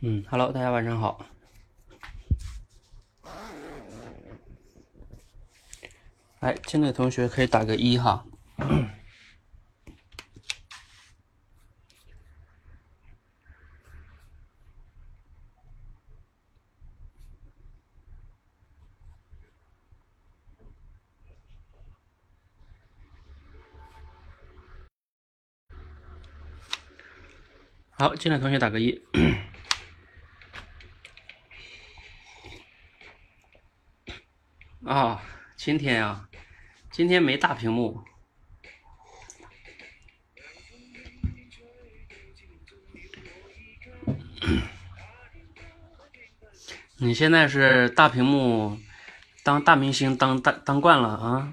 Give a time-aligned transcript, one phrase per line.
[0.00, 1.26] 嗯，Hello，大家晚上好。
[6.38, 8.24] 来，进来同学可以打个一哈。
[27.98, 29.02] 好，进来同学打个一。
[34.84, 35.20] 啊，
[35.56, 36.28] 今天啊，
[36.92, 38.00] 今天没大屏幕。
[46.98, 48.78] 你现在是大屏幕，
[49.42, 51.52] 当大明星当当当惯了啊？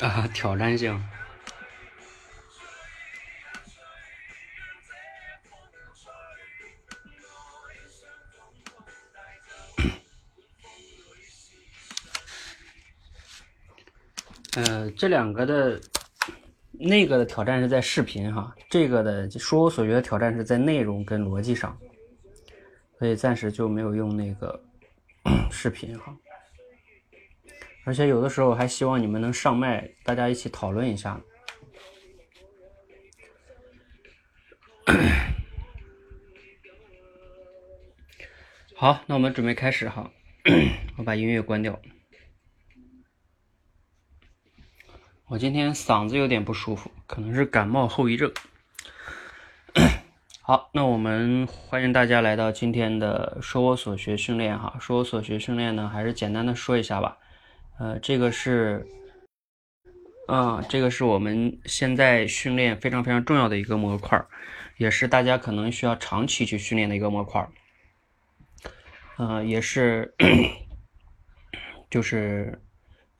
[0.00, 1.02] 啊，挑战性。
[14.56, 15.80] 呃，这两个的，
[16.70, 21.76] 那个的挑战是在视频哈，这个的说我所学的挑战是在内容跟逻辑上，
[22.98, 24.62] 所以暂时就没有用那个
[25.50, 26.16] 视频哈。
[27.84, 31.20] 而且有的时候还希望你们能上麦，大家一起讨论一下。
[38.76, 40.10] 好，那我们准备开始哈，
[40.98, 41.80] 我把音乐关掉。
[45.26, 48.32] 我今天嗓子有点不舒服，可能是感冒后遗症。
[50.42, 54.76] 好，那我们欢迎大家来到今天的说我所学训练哈。
[54.80, 57.18] 说我所学训练呢，还是简单的说一下吧。
[57.76, 58.86] 呃，这个是，
[60.28, 64.24] 啊，这个是我们现在训练非常非常重要的一个模块，
[64.76, 67.44] 也是大家可能需要长期去训练的一个模块。
[69.16, 70.14] 呃，也是，
[71.90, 72.62] 就是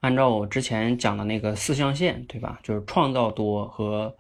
[0.01, 2.61] 按照我之前讲的那个四象限，对吧？
[2.63, 4.17] 就是创造多和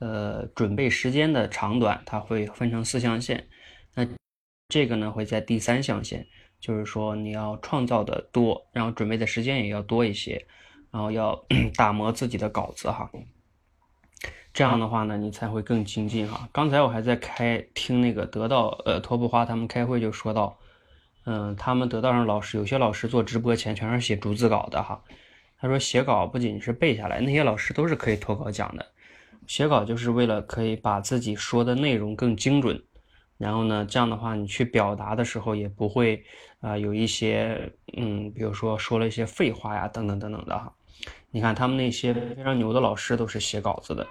[0.00, 3.48] 呃准备时间的长短，它会分成四象限。
[3.94, 4.04] 那
[4.68, 6.26] 这个呢，会在第三象限。
[6.66, 10.44] 就是说，你要创造的多，然后准备的时间也要多一些，
[10.90, 11.40] 然后要
[11.76, 13.08] 打磨自己的稿子哈。
[14.52, 16.48] 这样的话呢，你才会更精进哈。
[16.50, 20.58] 刚才我还在开听那个得到呃托布花他们开会就说到，
[21.24, 25.00] 嗯，他们得到上老师有些老师做直播前全是写逐字稿的哈。
[25.60, 28.84] 他说写稿不仅是背下来，那些老师都是可以脱稿讲的。
[29.46, 32.82] 写稿就是为了可以把自己说的内容更精准。
[33.38, 36.24] 然后呢，这样的话，你去表达的时候也不会
[36.60, 40.72] 啊有一些嗯，比如说说了一些废话呀，等等等等的哈。
[41.30, 44.06] 你看他们那些非常牛的老师都是写稿子的，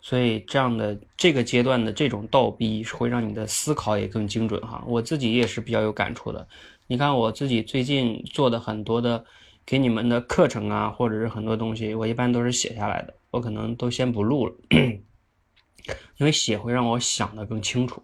[0.00, 4.82] 所以这样的这个阶段的这种倒逼会让你的思考也更精准哈。
[4.86, 6.46] 我自己也是比较有感触的。
[6.88, 9.24] 你看我自己最近做的很多的
[9.64, 14.54] 给你们的课程啊，或者是很多东西，我一般都是写下来的，我可能都先不录了，
[16.18, 18.02] 因为写会让我想的更清楚。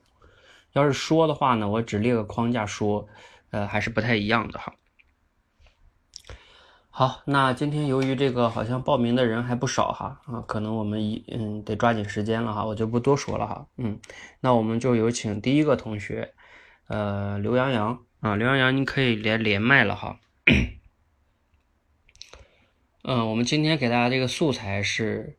[0.73, 3.09] 要是说的话呢，我只列个框架说，
[3.51, 4.75] 呃，还是不太一样的哈。
[6.93, 13.99] 好，那今天由于这个好像报名的人还不少哈，啊，可能我们一嗯得抓紧时间了哈，我就不多说了哈，嗯，
[14.41, 16.35] 那我们就有请第一个同学，
[16.89, 20.19] 呃，刘洋洋啊，刘洋洋，你可以连连麦了哈。
[23.03, 25.39] 嗯，我们今天给大家这个素材是，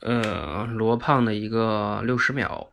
[0.00, 2.70] 呃，罗胖的一个六十秒。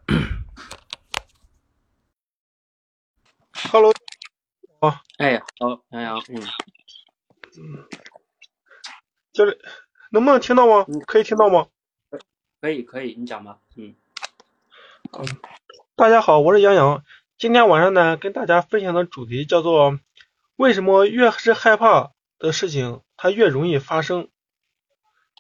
[3.70, 3.94] Hello，
[4.80, 6.42] 啊，哎，好，杨洋，嗯，
[7.58, 7.88] 嗯，
[9.32, 9.58] 教练，
[10.12, 10.86] 能不能听到吗？
[11.06, 11.68] 可以听到吗？
[12.60, 13.96] 可以，可以，你讲吧，嗯，
[15.14, 15.26] 嗯，
[15.96, 17.04] 大家好，我是杨洋，
[17.38, 20.00] 今天晚上呢，跟大家分享的主题叫做
[20.56, 24.28] 为什么越是害怕的事情，它越容易发生？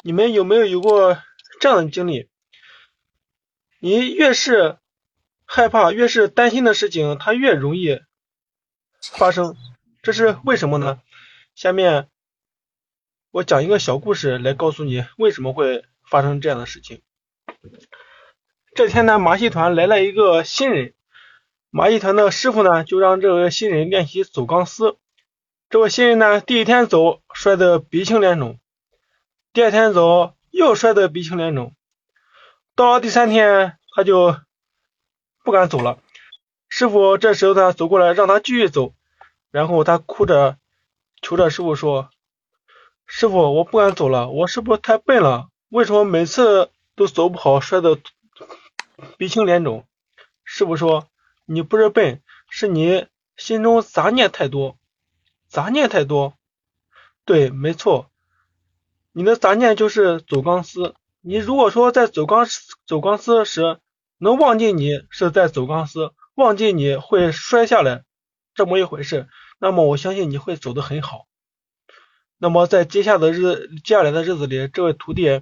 [0.03, 1.17] 你们有没有有过
[1.59, 2.29] 这样的经历？
[3.79, 4.77] 你越是
[5.45, 7.99] 害怕、越是担心的事情，它越容易
[9.01, 9.55] 发生。
[10.01, 10.99] 这是为什么呢？
[11.53, 12.07] 下面
[13.31, 17.01] 我讲一个小故事来告诉你为什么会发生这样的事情。
[18.73, 20.93] 这天呢，马戏团来了一个新人，
[21.69, 24.97] 马戏团的师傅呢就让这位新人练习走钢丝。
[25.69, 28.59] 这位新人呢，第一天走摔得鼻青脸肿，
[29.53, 31.75] 第二天走又摔得鼻青脸肿，
[32.75, 34.37] 到了第三天他就
[35.43, 35.99] 不敢走了。
[36.73, 38.93] 师傅这时候他走过来让他继续走，
[39.51, 40.57] 然后他哭着
[41.21, 42.09] 求着师傅说
[43.05, 45.49] ：“师傅，我不敢走了，我是不是太笨了？
[45.67, 47.99] 为什么每次都走不好，摔得
[49.17, 49.85] 鼻青脸肿？”
[50.45, 51.09] 师傅说
[51.43, 54.77] ：“你不是笨，是你心中杂念太多。”
[55.49, 56.35] 杂念太多，
[57.25, 58.09] 对，没错，
[59.11, 60.95] 你的杂念就是走钢丝。
[61.19, 62.45] 你如果说在走钢
[62.87, 63.77] 走钢丝时
[64.17, 68.03] 能忘记你是在走钢丝，忘记你会摔下来
[68.53, 69.27] 这么一回事，
[69.59, 71.27] 那么我相信你会走得很好。
[72.37, 75.41] 那么在接下的日接下来的日子里，这位徒弟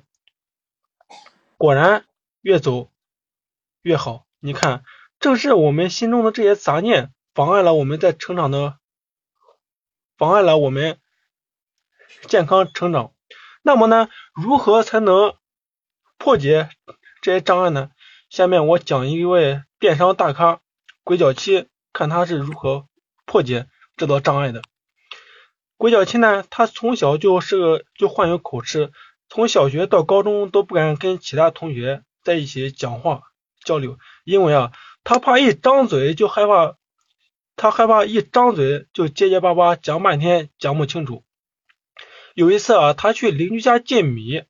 [1.57, 2.05] 果然
[2.41, 2.91] 越走
[3.81, 4.25] 越好。
[4.39, 4.83] 你看，
[5.19, 8.77] 正是我们心中的这些杂念妨碍了我们在成长的。
[10.17, 10.99] 妨碍了我们
[12.27, 13.13] 健康成长。
[13.61, 15.35] 那么呢，如何才能
[16.17, 16.69] 破解
[17.21, 17.91] 这些障碍呢？
[18.29, 20.59] 下面我讲一位电商大咖
[21.09, 22.85] 鬼脚七，看他是如何
[23.25, 23.65] 破解
[23.97, 24.61] 这道障碍的。
[25.75, 28.91] 鬼脚七呢，他从小就是个就患有口吃，
[29.27, 33.23] 从小学到高中都不敢跟其他同学在一起讲话
[33.65, 34.71] 交流，因为啊，
[35.03, 36.75] 他怕一张嘴就害怕。
[37.55, 41.23] 他害怕一张嘴就结结巴巴讲半天讲不清楚。
[42.35, 44.43] 有一次啊，他去邻居家借米，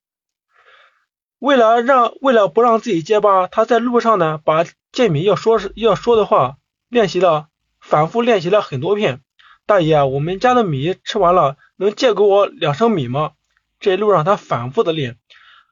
[1.40, 6.58] 为了让为了不让自己结巴，他在路上呢把借米要说要说的话
[6.88, 7.48] 练习了，
[7.80, 9.22] 反复练习了很多遍。
[9.64, 13.32] 大爷，我们家的米吃完了，能借给我两升米吗？
[13.78, 15.18] 这一路上他反复的练，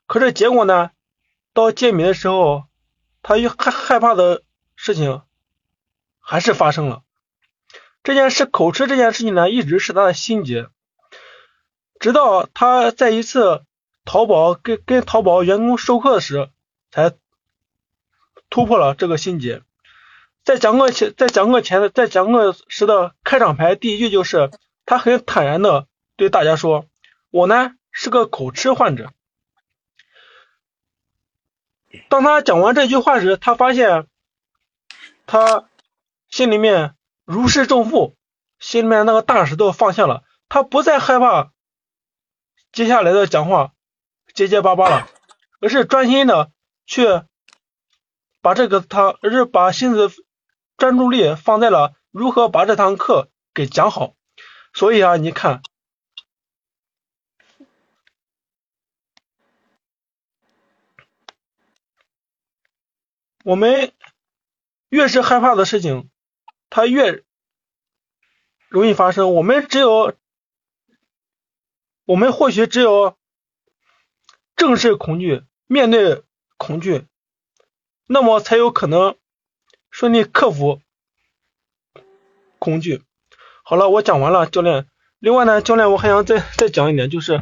[0.07, 0.91] 可是结果呢，
[1.53, 2.65] 到借米的时候，
[3.23, 4.43] 他又害害怕的
[4.75, 5.21] 事情
[6.19, 7.03] 还是发生了。
[8.03, 10.69] 这件事口吃这件事情呢，一直是他的心结，
[12.01, 13.65] 直到他在一次
[14.09, 16.49] 淘宝跟跟淘宝员工授课时，
[16.91, 17.13] 才
[18.49, 19.63] 突破了这个心结。
[20.45, 24.51] 在讲课前，在讲课前的，在讲课时的开场白第一句就是，
[24.87, 26.87] 他很坦然的对大家说
[27.29, 29.13] ：“我呢是个口吃患者。”
[32.09, 34.07] 当他讲完这句话时，他发现
[35.27, 35.69] 他
[36.31, 36.95] 心里面。
[37.27, 38.17] 如释重负，
[38.59, 41.53] 心里面那个大石头放下了，他不再害怕
[42.73, 43.75] 接下来的讲话
[44.39, 45.09] 结结巴巴了，
[45.61, 46.53] 而是专心的
[46.87, 47.03] 去
[48.41, 50.13] 把这个他，而是把心思
[50.77, 54.15] 专注力放在了如何把这堂课给讲好。
[54.73, 55.61] 所以啊，你看，
[63.43, 63.93] 我们
[64.89, 66.09] 越是害怕的事情。
[66.71, 67.25] 它越
[68.69, 70.15] 容易发生，我们只有，
[72.05, 73.18] 我们或许只有
[74.59, 76.25] 正视恐惧，面对
[76.57, 77.07] 恐惧，
[78.09, 79.15] 那么才有可能
[79.89, 80.81] 顺利克服
[82.59, 83.03] 恐惧。
[83.63, 84.89] 好了，我讲完了，教练。
[85.21, 87.41] 另外呢，教练，我还想再再讲一点，就是，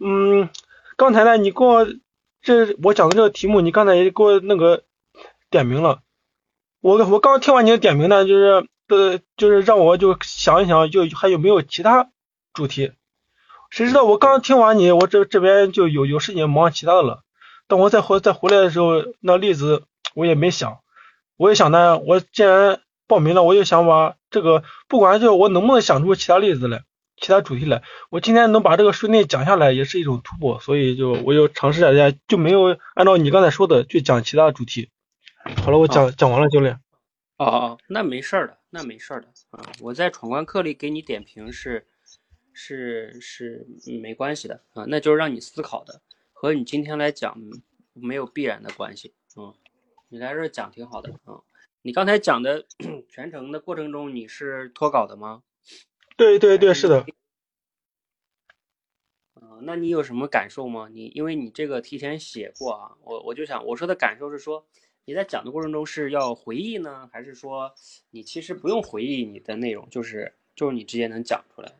[0.00, 0.48] 嗯，
[0.96, 1.86] 刚才呢，你给我
[2.40, 4.84] 这我讲的这个题目，你刚才也给我那个
[5.50, 6.00] 点名了。
[6.80, 12.10] 我我刚听完你的点名呢，就是呃，就是让我就想一想，就还有没有其他
[12.54, 12.92] 主题？
[13.74, 17.24] 谁知道我刚听完你，我这这边就有有事情忙其他的了。
[17.66, 19.82] 等我再回再回来的时候，那例子
[20.14, 20.78] 我也没想，
[21.36, 26.84] 我也想呢，我既然报名了，我就想把这个不管就我能不能想出其他例子来，
[27.16, 30.60] 其他主题来，我今天能把这个顺利讲下来，也是一种突破。
[30.60, 34.88] 所以就我就尝试一下，就没有按照你刚才说的去讲其他主题。
[35.64, 36.78] 好了，我讲讲完了，教练。
[37.38, 39.64] 哦哦，那没事儿的，那没事儿的啊。
[39.80, 41.88] 我在闯关课里给你点评是
[42.54, 43.66] 是是
[44.00, 46.00] 没关系的啊，那就是让你思考的，
[46.32, 47.36] 和你今天来讲
[47.92, 49.54] 没有必然的关系啊。
[50.08, 51.42] 你来这讲挺好的啊。
[51.82, 52.64] 你刚才讲的
[53.10, 55.42] 全程的过程中，你是脱稿的吗？
[56.16, 57.04] 对对对，是的。
[59.34, 60.88] 啊，那你有什么感受吗？
[60.90, 64.66] 你因为你这个提前写过啊，我我就想我说的感受是说。
[65.06, 67.74] 你在讲的过程中是要回忆呢，还是说
[68.08, 71.70] 你其实不用回忆你的内容，就是就是你直接能讲出来？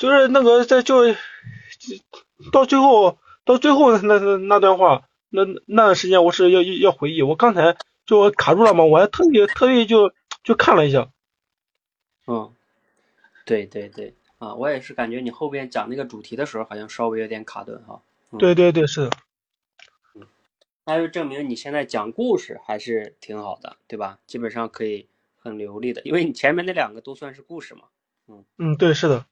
[0.00, 1.14] 就是那个在就
[2.50, 7.76] 到最后到最后那那那段话，那那段时间我是要要要回忆，我刚才
[8.06, 11.10] 就卡住了嘛，我还特意特意就就看了一下。
[12.26, 12.50] 嗯，
[13.44, 18.00] 对对对，啊，我也是感觉你后边讲那个主题的时候好像稍微有点卡顿哈。
[18.38, 19.10] 对对对，是的。
[20.14, 20.26] 嗯，
[20.86, 24.18] 那就证明你现在讲故事还是挺好的，对吧？
[24.26, 27.82] 基本上可以很流利的，因为你前面那两个都算是故事嘛。
[28.28, 29.26] 嗯嗯，对，是的。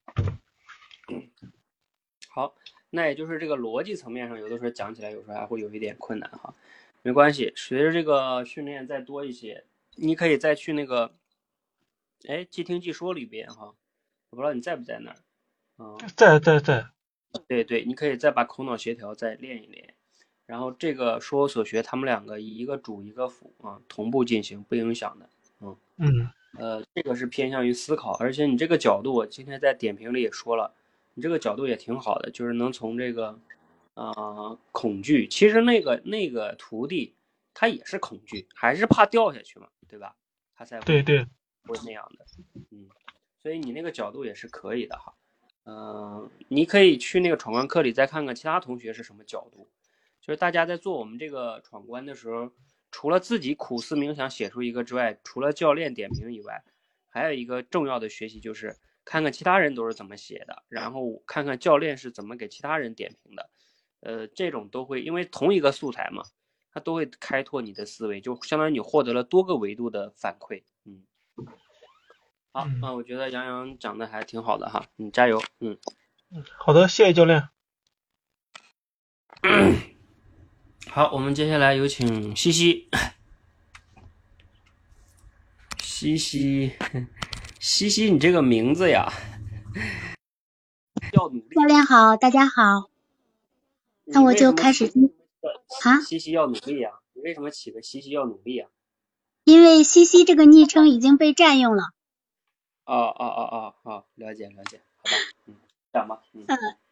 [2.29, 2.55] 好，
[2.89, 6.53] 那也就是这个逻辑层面上，有的时候讲起来有时候还会有一点困难哈。
[7.01, 11.13] 没关系，随着这个训练再多一些，你可以再去那个，
[12.27, 13.73] 哎，即听即说里边哈，
[14.29, 15.15] 我不知道你在不在那儿。
[15.77, 16.89] 嗯，在在在。
[17.47, 19.93] 对对，你可以再把口脑协调再练一练，
[20.45, 25.29] 然后这个说我所学，他们两个以一个主一个辅啊，同步进行，不影响的。
[25.61, 26.29] 嗯嗯。
[26.57, 30.73] 呃，这个是偏向于思考，而且你这个角度，我今天在点评里也说了，
[31.19, 33.37] 你这个角度也挺好的，就是能从这个，
[33.93, 37.13] 啊，恐惧，其实那个那个徒弟
[37.53, 40.15] 他也是恐惧，还是怕掉下去嘛，对吧？
[40.55, 41.27] 他才对对，
[41.63, 42.25] 会那样的，
[42.71, 42.87] 嗯，
[43.43, 45.13] 所以你那个角度也是可以的哈，
[45.65, 49.67] 嗯，你可以去那个闯关课里再看看其他同学是什么角度，
[50.21, 52.49] 就是大家在做我们这个闯关的时候。
[52.91, 56.63] 除了自己苦思冥想写出一个之外，除了教练点评以外，
[57.07, 58.75] 还有一个重要的学习就是
[59.09, 63.49] 看看其他人都是怎么写的，然后看看教练是怎么给其他人点评的。
[64.01, 66.23] 呃，这种都会因为同一个素材嘛，
[66.71, 70.61] 它都会开拓你的思维，就相当于你获得了多个维度的反馈。
[70.85, 71.03] 嗯，
[72.51, 75.41] 好，那我觉得杨洋讲的还挺好的哈，你加油。
[75.59, 75.75] 嗯
[76.29, 77.49] 嗯，好的，谢谢教练。
[80.87, 82.87] 好，我们接下来有请西西。
[85.79, 86.73] 西西，
[87.59, 89.11] 西西，你这个名字呀，
[91.11, 91.55] 要努力。
[91.55, 92.89] 教练好，大家好。
[94.05, 94.85] 那我就开始。
[95.83, 95.99] 啊？
[95.99, 96.91] 西西要努力呀！
[97.13, 98.67] 你为什么起个西西要努力呀？
[99.43, 101.83] 因为西西这个昵称已经被占用了。
[102.85, 105.11] 哦哦哦哦哦，了解了解，好吧，
[105.47, 105.55] 嗯，
[105.91, 106.21] 讲吧。
[106.31, 106.45] 嗯，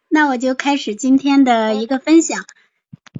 [0.08, 2.44] 那我就开始今天的一个分享。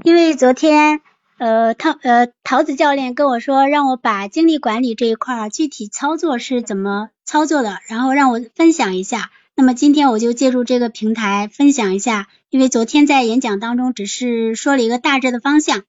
[0.05, 1.01] 因为昨天，
[1.39, 9.31] 呃，桃呃桃子教练跟我说，让我把精力管理这一块具体操作是怎么操作的，然后让我分享一下。
[9.55, 12.27] 那么今天我就借助这个平台分享一下。
[12.51, 15.85] 因为昨天在演讲当中只是说了一个大致的方向，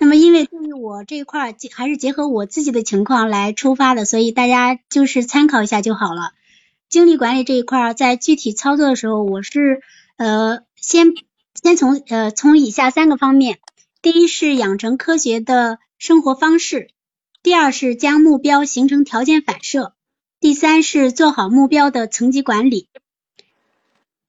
[0.00, 6.32] 那么因为对于我这一块还是结合我自己的情况来出发的，所以大家就是参考一下就好了。
[6.88, 9.82] 精力管理这一块在具体操作的时候，我是
[10.16, 11.14] 呃先。
[11.62, 13.58] 先从呃从以下三个方面，
[14.04, 16.90] 第一是养成科学的生活方式，
[17.42, 19.94] 第二是将目标形成条件反射，
[20.40, 22.90] 第三是做好目标的层级管理。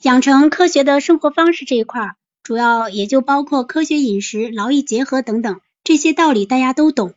[0.01, 7.13] 养成科学的生活方式这一块，主要也就包括科学饮食、劳逸结合等等这些道理，大家都懂。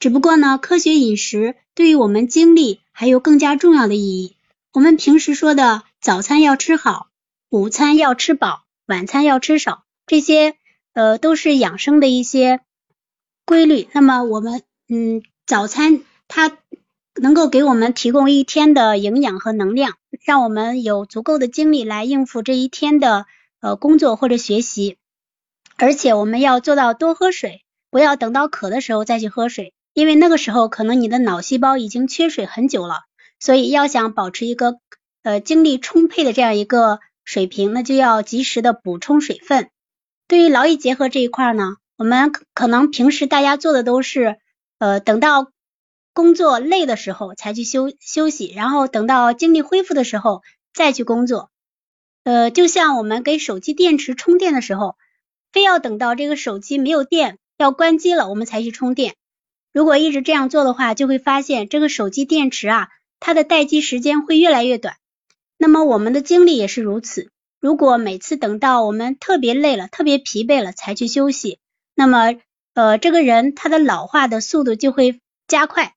[0.00, 4.36] 只不过呢，科学饮食对于我们精力还有更加重要的意义。
[4.72, 7.06] 我们平时说的早餐要吃好，
[7.48, 8.64] 午餐要吃饱。
[8.86, 10.56] 晚餐要吃少，这些
[10.94, 12.60] 呃都是养生的一些
[13.44, 13.88] 规律。
[13.92, 16.58] 那么我们嗯早餐它
[17.14, 19.94] 能够给我们提供一天的营养和能量，
[20.24, 23.26] 让我们有足够的精力来应付这一天的
[23.60, 24.96] 呃工作或者学习。
[25.76, 33.00] 而且我们要做到多喝水，不要等到渴的时候再去喝水，因为那个时候可能你的脑细胞已经缺水很久了。
[33.40, 34.78] 所以要想保持一个
[35.22, 37.00] 呃精力充沛的这样一个。
[37.24, 39.70] 水平，那就要及时的补充水分。
[40.32, 44.38] 对于劳逸结合这一块呢，我们可能平时大家做的都是，
[44.78, 45.52] 呃，等到
[46.14, 50.40] 工作累的时候才去休休息，然后等到精力恢复的时候
[50.72, 51.50] 再去工作。
[52.24, 54.96] 呃，就像我们给手机电池充电的时候，
[55.52, 59.16] 非要等到这个手机没有电要关机了，我们才去充电。
[59.70, 62.88] 如果一直这样做的话，就会发现这个手机电池啊，
[63.20, 64.96] 它的待机时间会越来越短。
[65.58, 67.30] 那么我们的精力也是如此。
[67.62, 71.60] 如果每次等到我们特别累了、特别疲惫了才去休息，
[71.94, 72.34] 那么
[72.74, 75.94] 呃，这个人他的老化的速度就会加快。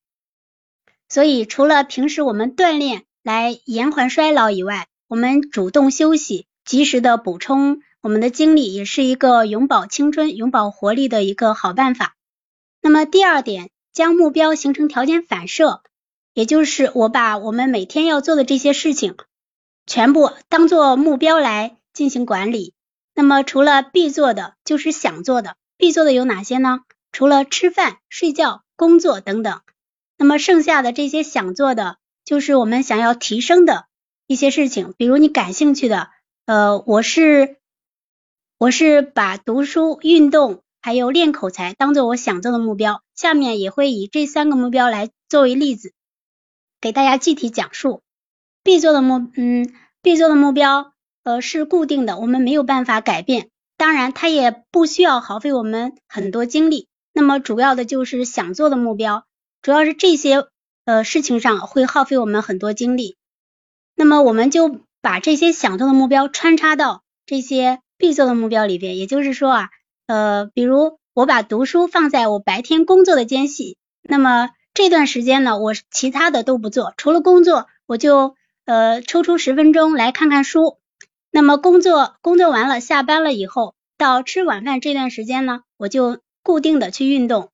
[1.10, 12.16] 所以，除了平时我们锻炼来延缓衰老以外，我们主动休息、及时的补充我们的精力，也是一个永葆青春、永葆活力的一个好办法。
[12.80, 15.82] 那么第二点，将目标形成条件反射，
[16.36, 19.16] 也就是我把我们每天要做的这些事情。
[19.86, 22.74] 全部当做目标来进行管理。
[23.14, 25.56] 那么除了必做的，就是想做的。
[25.78, 26.82] 必做的有哪些呢？
[27.12, 29.62] 除了吃饭、睡觉、工作等等。
[30.18, 33.86] 那么剩下的这些想做的，就是我们想要提升的
[34.28, 34.94] 一些事情。
[34.98, 36.10] 比如你感兴趣的，
[36.46, 37.58] 呃，我是
[38.58, 43.02] 我是把读书、运动还有练口才当做我想做的目标。
[43.14, 45.94] 下面也会以这三个目标来作为例子，
[46.80, 48.02] 给大家具体讲述。
[48.66, 50.92] B 座的目，嗯，B 座的目标，
[51.24, 53.50] 呃，是固定的，我们没有办法改变。
[53.78, 56.88] 当然，它也不需要耗费我们很多精力。
[57.14, 59.24] 那么主要的就是想做的目标，
[59.62, 60.48] 主要是这些
[60.84, 63.18] 呃事情上会耗费我们很多精力。
[63.94, 68.98] 那么我们就把这些想做的目标穿插到这些必做的目标里边。
[68.98, 69.70] 也就是说啊，
[70.08, 78.34] 呃，比如我把读书放在我白天工作的间隙，那么这段时间呢，我其他的都不做，除了工作，我就
[78.66, 80.78] 呃抽出十分钟来看看书。
[81.32, 86.20] 那么工作工作完了，下班了以后，到吃晚饭这段时间呢，我就。
[86.48, 87.50] 固定的去运动，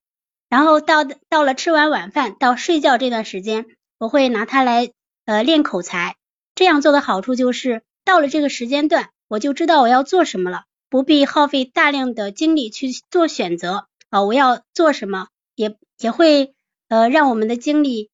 [0.50, 3.66] 然后到到了吃完晚饭到睡觉这段时间，
[3.98, 4.92] 我会拿它来
[5.24, 6.18] 呃练口才。
[6.56, 14.24] 这样做的好处就是，到了这个时间段，我就知道我要做什么了，不必耗费大量的精力去做选择啊。
[14.24, 16.54] 我要做什么，也也会
[16.90, 18.10] 呃让我们的精力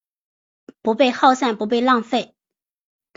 [0.83, 2.35] 不被耗散，不被浪费。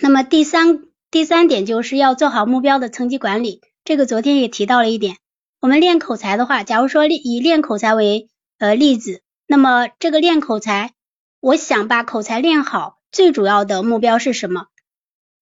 [0.03, 5.17] 那么第三第三点就是要做好目标的层级管理，这个昨天也提到了一点。
[5.61, 10.95] 我们练口才的话，假如说以练口才为呃例子，那么这个练口才，
[11.41, 14.69] 我想把口才练好，最主要的目标是什么？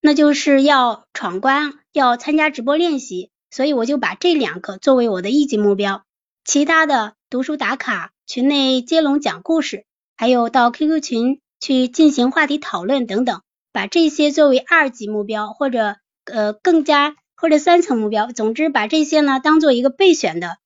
[0.01, 6.03] 那就是要闯关，要参加直播练习，所以我就把这两个作为我的一级目标，
[6.45, 9.85] 其他的读书打卡、群内接龙讲故事，
[10.17, 13.43] 还有到 QQ 群去进行话题讨论等等，
[13.79, 17.15] 把这些作为二级目标，或者呃更加。
[17.41, 20.57] 或者三层目标，总之把这些呢当做一个备选的。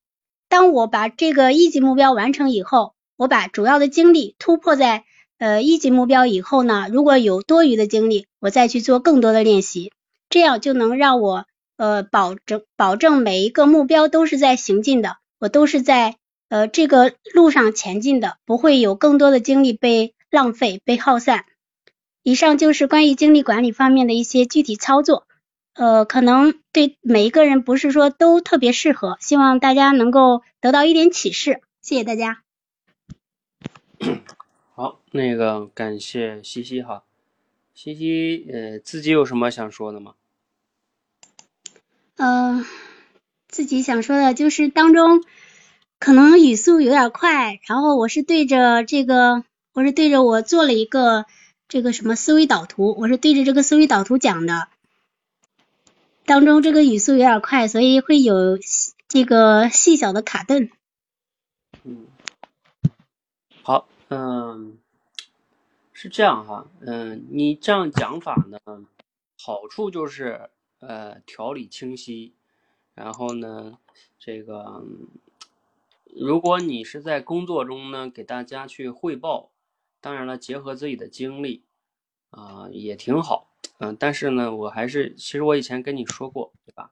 [0.48, 5.04] 当我把这个一级目标完成以后，我把主要的精力突破在
[5.36, 9.92] 呃一级目标以后呢，如果有多余的精力，我再去做更多的练习，
[10.30, 11.44] 这样就能让我
[11.76, 16.16] 呃保证保证每一个目标都是在行进的，我都是在
[16.48, 21.44] 呃这个路上前进的，不会有更多的精力被浪费被耗散。
[22.22, 25.26] 以上就是关于精力管理方面的一些具体操作。
[25.74, 31.62] 呃，可能对每一个人不是说都特别适合，希望大家能够得到一点启示。
[31.80, 32.42] 谢谢大家。
[34.74, 37.04] 好，那个感谢西西哈，
[37.74, 40.12] 西西呃自己有什么想说的吗？
[42.16, 42.66] 嗯，
[43.48, 45.24] 自己想说的就是当中
[45.98, 51.24] 可能语速有点快，然后我是对着这个，我是对着我做了一个
[51.68, 54.68] 这个什么思维导图，我是对着这个思维导图讲的。
[56.24, 58.58] 当中这个语速有点快，所以会有
[59.08, 60.70] 这个细小的卡顿。
[61.82, 62.06] 嗯，
[63.62, 64.78] 好，嗯，
[65.92, 68.86] 是这样哈，嗯，你这样讲法呢，
[69.40, 72.34] 好处就是呃条理清晰，
[72.94, 73.78] 然后呢，
[74.18, 74.84] 这个
[76.14, 79.50] 如果你是在工作中呢给大家去汇报，
[80.02, 81.64] 当然了，结合自己的经历
[82.28, 83.48] 啊也挺好。
[83.78, 86.90] 嗯，但是呢，我还是，其实我以前跟你说过，对吧？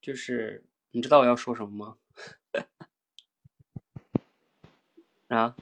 [0.00, 1.96] 就是你知道我要说什么吗？
[5.28, 5.54] 啊？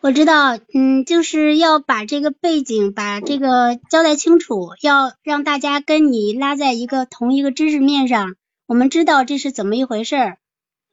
[0.00, 8.34] 我知道，嗯，就是要把这个背景，把这个交代清楚，要让大家跟你拉在一个同一个知识面上，
[8.66, 10.38] 我们知道这是怎么一回事儿，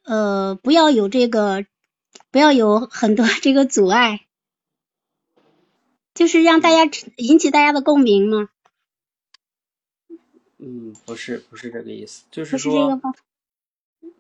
[0.03, 1.65] 呃，不要有这个，
[2.31, 4.21] 不要有很多 这个阻碍。
[6.19, 8.49] 就是让大家引起大家的共鸣吗？
[10.57, 13.01] 嗯，不是，不是这个意思，就是说，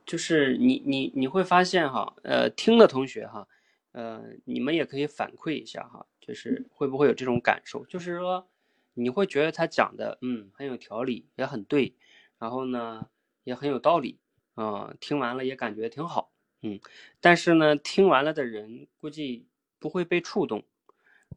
[0.05, 3.45] 就是你你你会发现哈，呃，听的同学哈，
[3.91, 8.47] 呃，你们也可以反馈一下哈，就是会不会有这种感受，就是说
[8.93, 11.93] 你会觉得他讲的嗯很有条理，也很对，
[12.37, 13.09] 然后呢
[13.43, 14.17] 也很有道理
[14.55, 16.31] 啊，听完了也感觉挺好，
[16.61, 16.79] 嗯，
[17.19, 19.45] 但是呢听完了的人估计
[19.79, 20.63] 不会被触动。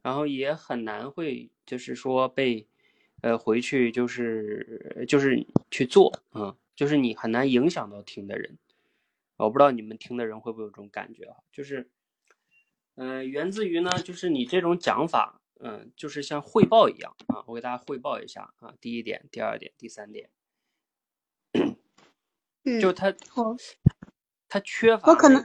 [0.03, 2.67] 然后也很难会，就是说被，
[3.21, 8.59] 呃，回去就是就是去做啊，就是你很难影响到听的人。
[9.37, 11.37] 我不知道你们听的人会不会有这种感觉啊？
[11.51, 11.89] 就是，
[12.95, 17.43] 嗯，源自于呢，就是你这种讲法，嗯，就是像汇报一样啊。
[17.47, 20.29] 我给大家汇报一下啊，第一点，第二点，第三点，
[22.81, 23.13] 就他，
[24.49, 25.11] 他缺乏。
[25.11, 25.41] 我可能。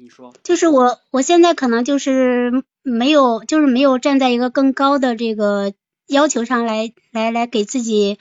[0.00, 5.72] 你说，就是我，我现在可能就是没有，就是没有站在一个更高的这个
[6.06, 8.16] 要求上来，来来给自己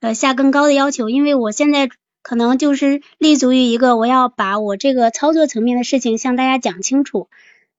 [0.00, 1.88] 呃下更高的要求，因为我现在
[2.20, 7.28] 可能就是立足于一个，我要把我这个操作层面的事情向大家讲清楚。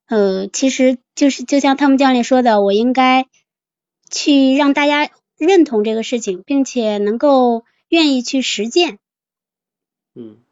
[0.07, 3.27] 呃，其实就是就像汤姆教练说的，我应该
[4.09, 8.97] 去让大家认同这个事情，并且能够愿意去实践。
[10.15, 10.42] 嗯。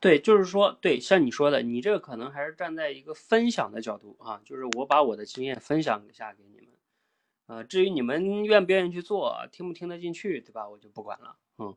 [0.00, 6.68] 对，就是说，对，像你说的，你这个可能还是站在一个分享的角度啊，就是我把我的经验分享一下给你们，
[7.44, 10.66] 呃，至于你们愿不愿意去做，听不听得进去，对吧？
[10.66, 11.76] 我就不管了，嗯，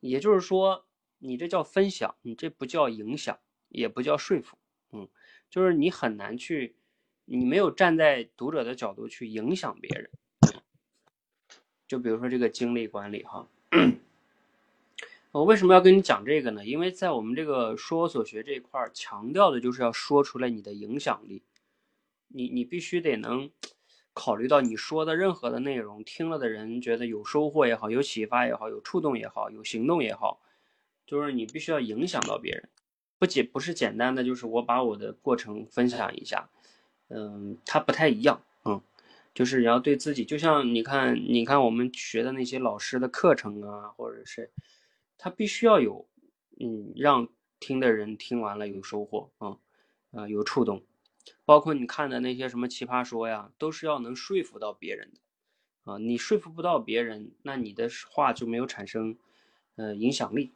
[0.00, 0.84] 也就是说，
[1.18, 4.58] 你这叫分享，你这不叫影响，也不叫说服，
[4.90, 5.08] 嗯，
[5.48, 6.74] 就是你很难去，
[7.26, 10.10] 你没有站在读者的角度去影响别人，
[11.86, 13.48] 就比如说这个精力管理哈。
[15.32, 16.64] 我为什么要跟你讲这个呢？
[16.66, 21.44] 因为在我们这个说所学这一块儿，强调的就是要说出来你的影响力。
[22.26, 23.48] 你你必须得能
[24.12, 30.40] 考虑到你说的任何的内容，听了的人觉得有收获也好，有启发也好，有触动也好，有行动也好，
[31.06, 32.68] 就是你必须要影响到别人，
[33.16, 36.50] 不简不是简单的就是我把我的过程分享一下，
[37.08, 38.80] 嗯，它不太一样，嗯，
[39.32, 44.50] 就是你要对自己，就像你看，你看我们学的那些老师的课程啊，或者是。
[45.22, 46.08] 他必须要有，
[46.58, 47.28] 嗯，让
[47.58, 49.58] 听的人听完了有收获啊，
[50.12, 50.82] 啊，有触动，
[51.44, 59.14] 包括你看的那些什么奇葩说呀，都是要能说服到别人的，啊，你说服不到别人，那你的话就没有产生，
[59.76, 60.50] 呃，影响力，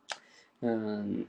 [0.61, 1.27] 嗯，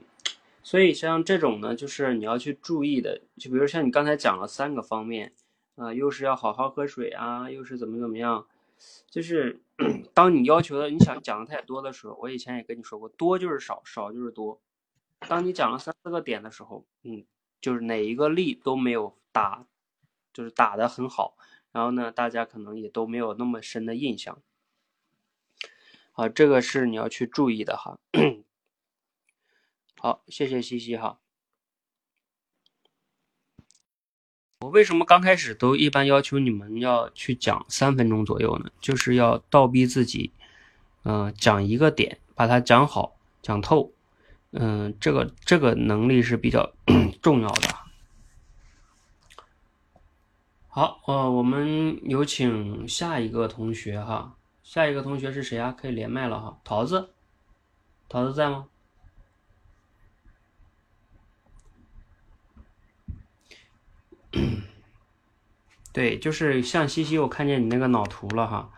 [0.62, 5.34] 所以像这种呢，就是你要去注意的，就比如像你刚才讲了三个方面，
[5.74, 8.46] 啊，又是要好好喝水啊，又是怎么怎么样。
[9.08, 9.62] 就是
[10.14, 14.60] 当你要求的你想讲的太多的时候，我以前也跟你说过，多就是少，少就是多。
[15.20, 17.24] 当你讲了三四个点的时候，嗯，
[17.60, 19.66] 就是哪一个力都没有打，
[20.32, 21.36] 就是打的很好，
[21.72, 24.42] 然后呢，大家可能也都没有那么深的印象。
[26.12, 27.98] 好，这个是你要去注意的哈。
[29.98, 31.18] 好，谢谢西西哈。
[34.60, 38.70] 我为什么刚开始都一般要求你们要去讲三分钟左右呢？
[38.80, 40.32] 就是要倒逼自己，
[41.04, 43.92] 嗯，讲一个点，把它讲好、讲透，
[44.52, 46.72] 嗯，这个这个能力是比较
[47.20, 47.68] 重要的。
[50.68, 55.70] 好，呃，我们有请下一个同学哈，下一个同学是谁啊？
[55.78, 57.10] 可以连麦了哈，桃子，
[58.08, 58.68] 桃子在吗？
[65.96, 68.70] 对，就是像西西，我看见你那个脑图了哈，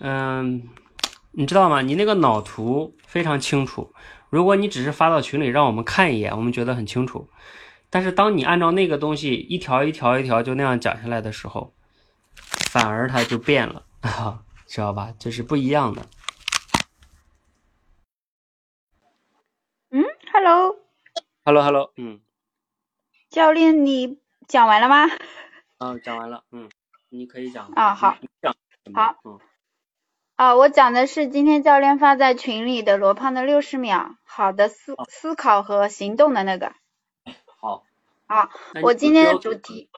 [0.00, 0.68] 嗯，
[1.30, 1.82] 你知道吗？
[1.82, 3.94] 你那个脑图非常清楚。
[4.28, 7.28] 如果你只是发到群里让我们看一眼，我们觉得很清楚。
[7.90, 11.72] 但是当你按照那个东西一条一条一条就那样讲下来的时候，
[12.72, 13.84] 反而它就变了，
[14.66, 15.14] 知道吧？
[15.20, 16.02] 这是不一样的。
[19.92, 20.02] 嗯
[20.32, 22.20] ，Hello，Hello，Hello，嗯，
[23.30, 24.18] 教练你。
[24.48, 25.06] 讲完了吗？
[25.82, 26.44] 嗯，讲完了。
[26.52, 26.70] 嗯，
[27.08, 27.66] 你可以讲。
[27.74, 28.16] 啊，好。
[28.40, 28.54] 讲。
[28.94, 29.16] 好。
[29.24, 29.40] 嗯。
[30.36, 36.72] 啊，我讲的是今天教练发在群里的罗胖的六十秒好的思思考和行动的那个。
[37.60, 37.84] 好。
[38.26, 38.50] 好，
[38.82, 39.90] 我今天的主题。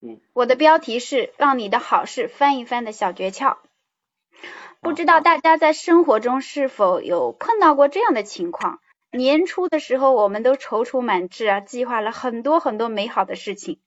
[0.00, 0.20] 嗯。
[0.32, 3.56] 我的标题是让你的好事翻一翻的小诀窍。
[4.80, 8.78] 不知道大家在生活中是否有碰到过这样的情况？
[9.16, 13.80] 年初的时候，我们都踌躇满志啊，计划了很多很多美好的事情，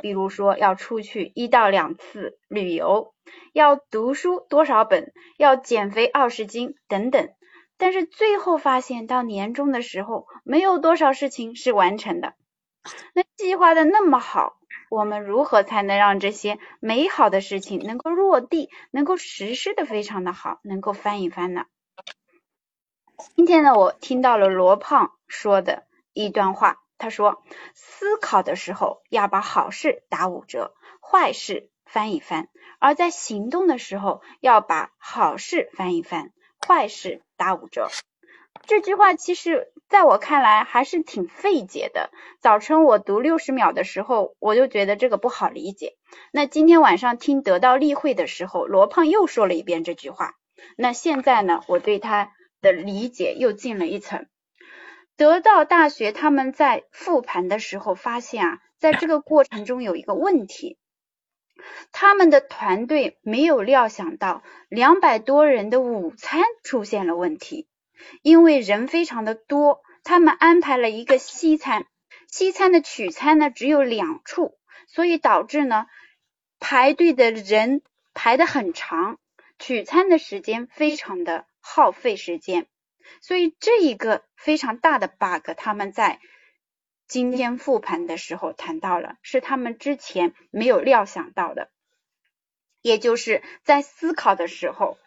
[0.00, 3.14] 比如说要出去一到两次旅游，
[3.52, 7.30] 要读书多少本，要减肥二十斤等等。
[7.78, 12.34] 但是最后发现，到年终的时候，没有多少事情是完成的。
[13.14, 14.56] 那计划的那么好，
[14.90, 21.64] 我们如何才能让这些美好的事情能够落地，能够实施的非常的好，能够翻一翻呢？
[23.36, 27.42] 今天呢，我听到了罗胖说的一段话，他说：
[27.74, 32.46] 思考的时候要把好事打五折，坏事翻一翻；
[32.78, 36.32] 而在行动的时候要把好事翻一翻，
[36.66, 37.88] 坏事打五折。
[38.66, 42.10] 这句话其实在我看来还是挺费解的。
[42.40, 45.96] 早晨我读六十秒的时候，我就觉得这个不好理解。
[46.32, 50.34] 那今天晚上听得到例会的时候，罗胖又说了一遍这句话。
[50.76, 52.32] 那现在呢，我对他。
[52.62, 54.26] 的理解又进了一层。
[55.16, 60.78] 得到大学他们在复盘的时候发现啊，在这个过程中有一个问题，
[61.92, 67.68] 他们的团队没有料想到两百多人的午餐出现了问题，
[68.22, 71.86] 因为人非常的多，他们安排了一个西餐，
[72.26, 74.56] 西餐的取餐呢只有两处，
[74.88, 75.86] 所以导致呢
[76.58, 77.82] 排队的人
[78.14, 79.18] 排的很长，
[79.58, 81.46] 取餐的时间非常的。
[81.62, 82.66] 耗费时间，
[83.22, 86.20] 所以这一个非常大的 bug，他们在
[87.06, 91.70] 今天复盘的时候谈到了，是他们之前没有料想到的，
[92.82, 94.98] 也就是在思考的时候，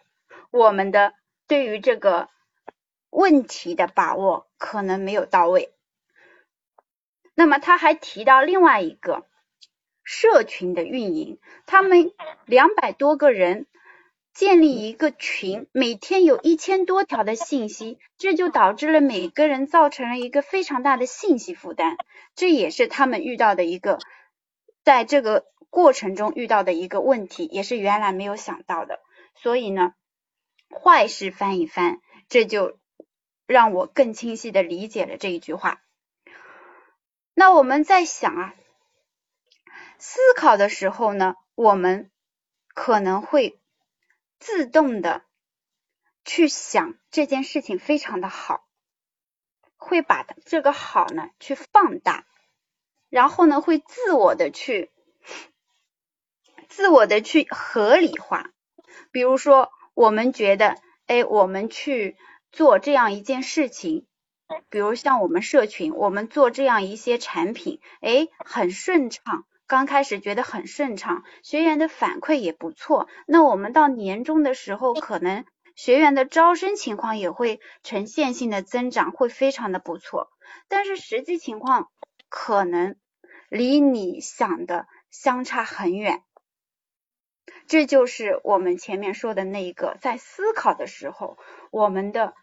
[0.49, 1.13] 我们的
[1.47, 2.29] 对于这个
[3.09, 5.73] 问题的把握可能没有到位，
[7.33, 9.25] 那么他还提到另外一个
[10.03, 12.13] 社群的运营，他们
[12.45, 13.65] 两百多个人
[14.35, 21.95] 建立一个群，每天有一千多条的信息，这就导致了每个人造成了一个非常大的信息负担，
[22.35, 23.97] 这也是他们遇到的一个
[24.83, 28.99] 在这个过程中遇到的一个问题，也是原来没有想到的。
[29.35, 29.93] 所以呢，
[30.69, 32.77] 坏事翻一翻，这就
[33.47, 35.81] 让我更清晰的理解了这一句话。
[37.33, 38.53] 那我们在想啊，
[39.97, 42.11] 思考的时候呢，我们
[42.73, 43.57] 可能会
[44.45, 45.23] 自动的
[46.23, 48.63] 去想这件事情非常的好，
[49.75, 52.27] 会把这个好呢去放大，
[53.09, 54.91] 然后呢会自我的去
[56.69, 58.51] 自我的去合理化。
[59.11, 60.77] 比如说，我们觉得，
[61.07, 62.15] 哎，我们去
[62.51, 64.05] 做这样一件事情。
[64.69, 73.07] 比如像我们社群，我们做这样一些产品，哎，很顺畅，刚开始觉得很顺畅，学员的反馈也不错。
[73.25, 80.31] 那我们到年终的时候，可能学员的招生情况也会呈线性的增长，会非常的不错。
[80.67, 81.89] 但是实际情况
[82.29, 82.95] 可能
[83.49, 86.23] 离你想的相差很远。
[87.67, 91.37] 这就是我们前面说的那一个，在思考的时候，
[91.71, 92.33] 我们的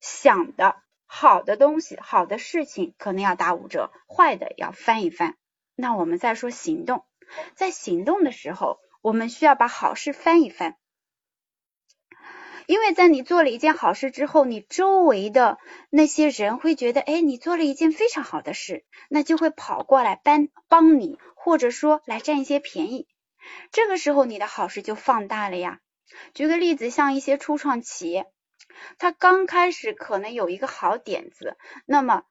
[0.00, 0.76] 想的。
[1.10, 5.38] 好的东西，好的事情可能要打五折，坏的要翻一翻。
[5.80, 7.04] 那我们再说行动，
[7.54, 10.76] 在行动的时候，我们需要把好事翻一翻，
[12.66, 15.56] 因为在你做了一件好事之后，你周围的
[15.88, 23.06] 那些人会觉得，哎，你做了一件非常好的事，那就会跑过来帮帮你，或者说来占一些便宜。
[23.70, 25.78] 这个时候，你的好事就放大了呀。
[26.34, 28.26] 举个例子，像一些初创企业。
[28.98, 32.24] 他刚开始可能有一个好点子，那么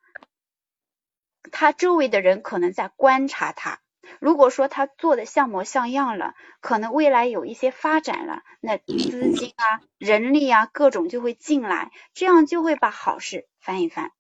[1.52, 3.80] 他周围的人可能在观察他。
[4.20, 14.12] 如果说他做的像模像样了，可能未来有一些发展了，那资金啊、人力啊各种就会进来，这样就会把好事翻一翻。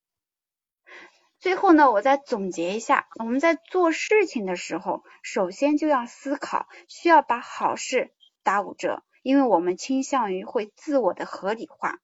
[1.39, 8.11] 最后呢，我再总结一下，我们在做事情的时候，首先就要思考，需要把好事
[8.43, 11.99] 打五折，因为我们倾向于会自我的合理化。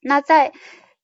[0.00, 0.52] 那在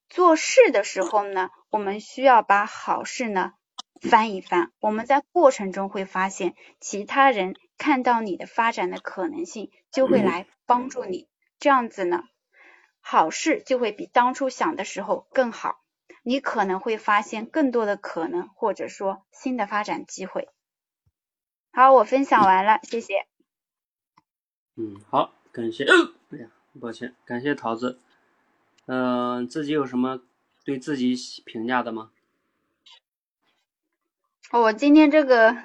[0.08, 3.52] 做事的时候呢，我们需要把好事呢
[4.00, 4.72] 翻一翻。
[4.80, 11.28] 我们在过程中会发现，其他人看到你的发展的可能性，就会来帮助你。
[11.58, 12.22] 这样子呢，
[13.00, 15.80] 好事就会比当初想的时候更好。
[16.22, 20.48] 你可能会发现更多的可能，或者说新的发展机会。
[21.72, 23.26] 好，我分享完了，谢谢。
[24.76, 25.84] 嗯，好，感谢。
[25.84, 26.48] 哎呀，
[26.80, 27.98] 抱歉，感谢桃子。
[28.86, 30.20] 嗯，自己有什么
[30.68, 31.14] 对自己
[31.46, 32.10] 评价的吗？
[34.52, 35.56] 我今天这个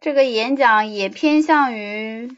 [0.00, 2.34] 这个演讲也偏向于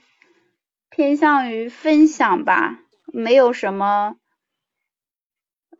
[0.90, 4.16] 偏向于分享吧，没有什么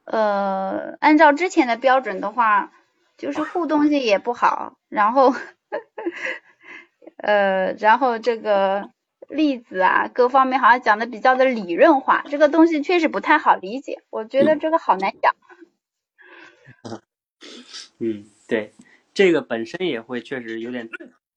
[0.04, 2.72] 呃，按照之前的标准的话，
[3.18, 5.34] 就是互动性也不好，然后
[7.18, 8.92] 呃，然后这个。
[9.28, 15.34] 例子啊，各方面好像讲的比较的理论化，这个东西确实不太好理解，我觉得这个好难讲。
[15.34, 15.45] 嗯，
[18.46, 18.72] 对，
[19.14, 20.88] 这个本身也会确实有点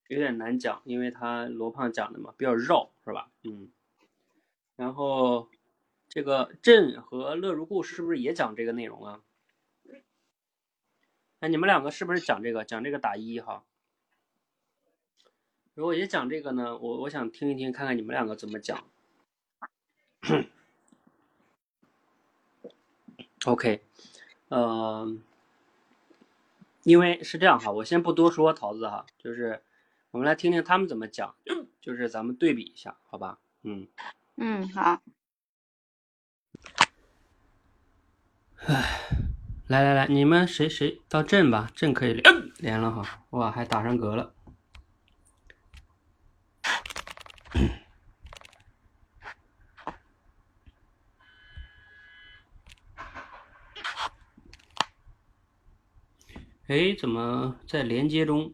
[0.07, 3.31] 有点难讲，因为他罗胖讲的嘛比较绕，是吧？
[3.43, 3.71] 嗯。
[4.75, 5.49] 然后
[6.07, 9.21] 这个朕和乐如故是不是也讲这个内容啊？
[11.39, 12.65] 那你们两个是不是讲这个？
[12.65, 13.63] 讲这个打一哈？
[15.73, 18.85] 如果也讲这个呢，我我想听一听，看看你们两个怎么讲。
[23.45, 23.81] OK，
[24.49, 25.17] 呃，
[26.83, 29.61] 因为是这样哈，我先不多说桃子哈，就是
[30.11, 31.35] 我们来听听他们怎么讲，
[31.81, 33.39] 就是咱们对比一下，好吧？
[33.63, 33.87] 嗯
[34.37, 35.01] 嗯，好。
[38.67, 38.99] 唉，
[39.67, 42.23] 来来来，你们谁谁到镇吧，镇可以连
[42.57, 44.33] 连了哈，哇，还打上嗝了。
[56.69, 58.53] 哎，怎么在连接中？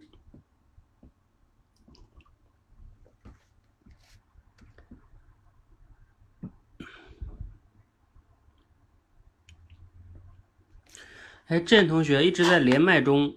[11.47, 13.36] 哎，郑同学一直在连麦中。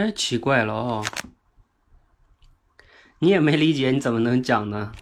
[0.00, 1.04] 哎，奇怪了哦，
[3.18, 4.92] 你也没理解，你怎么能讲呢？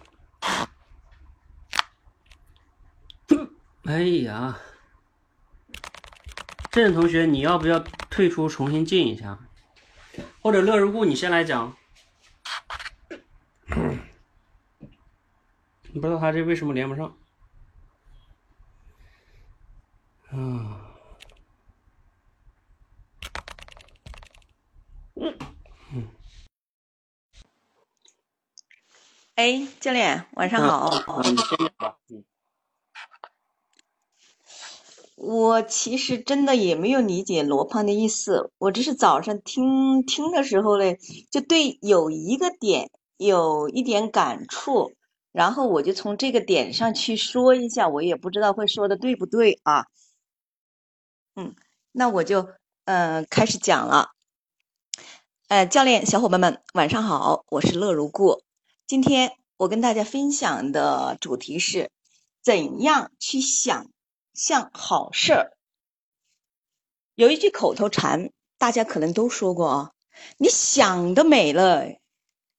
[3.85, 4.59] 哎呀，
[6.69, 9.39] 郑同学，你要不要退出重新进一下？
[10.41, 11.77] 或者乐如故，你先来讲。
[15.93, 17.17] 你不知道他这为什么连不上？
[29.39, 31.21] 哎，教练，晚上好。
[31.21, 31.97] 你先吧。
[32.09, 32.25] 嗯。
[35.15, 40.99] 我其实真的也没有理解罗胖的意思，我只是早上听听的时候嘞，
[41.31, 44.91] 就对有一个点有一点感触，
[45.31, 49.85] 然后我就从这个点上去说一下，我也不知道会说的对不对啊。
[51.35, 51.55] 嗯，
[51.93, 52.49] 那我就
[52.83, 54.09] 嗯开始讲了。
[55.47, 58.43] 呃，教练，小伙伴们，晚上好，我是乐如故。
[58.89, 61.91] 今天我跟大家分享的主题是
[62.41, 63.85] 怎样去想。
[64.33, 65.51] 象好事儿，
[67.13, 69.91] 有一句口头禅，大家可能都说过啊。
[70.37, 71.85] 你想的美了，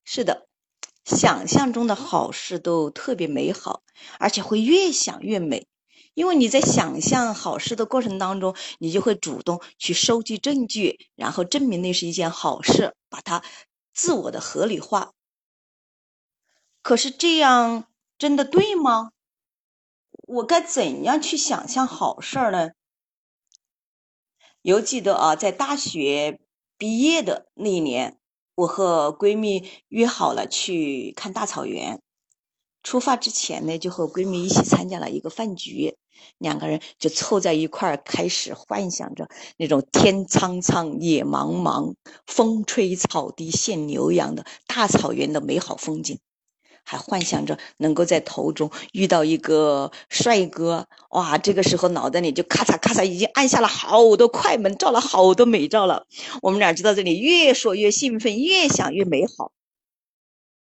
[0.05, 0.47] 是的，
[1.03, 3.81] 想象中的好事都特别美好，
[4.17, 5.67] 而且会越想越美。
[6.13, 13.43] 因为你在想象好事的过程当中，你就会主动去收集证据，然后证明那是一件好事，把它
[13.93, 15.11] 自我的合理化。
[16.81, 17.85] 可是这样
[18.17, 19.11] 真的对吗？
[20.27, 22.71] 我该怎样去想象好事儿呢？
[24.61, 26.39] 犹记得啊，在大学
[26.77, 28.17] 毕业的那一年，
[28.55, 32.01] 我和闺蜜约好了去看大草原。
[32.83, 35.97] 出发之前呢，就和闺蜜一起参加了一个饭局，
[36.37, 46.19] 两个人就凑在一块儿，开始幻想着那种天苍苍、野茫茫、风吹草低见牛羊的大草原的美好风景。
[46.83, 51.37] 还幻想着能够在途中遇到一个帅哥，哇！
[51.37, 56.05] 这个时候脑袋里就咔嚓咔嚓，已经按下了好多快门，照了好多美照了。
[56.41, 59.51] 我们俩就到这里越说越兴奋，越想越美好。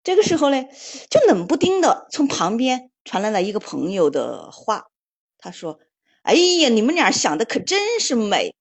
[0.05, 0.65] 这个时候呢，
[1.11, 4.87] 就冷不丁的从旁边传来了一个朋友的话，
[5.39, 5.79] 他说
[6.23, 8.55] ：“哎呀，你们俩想的可真是美，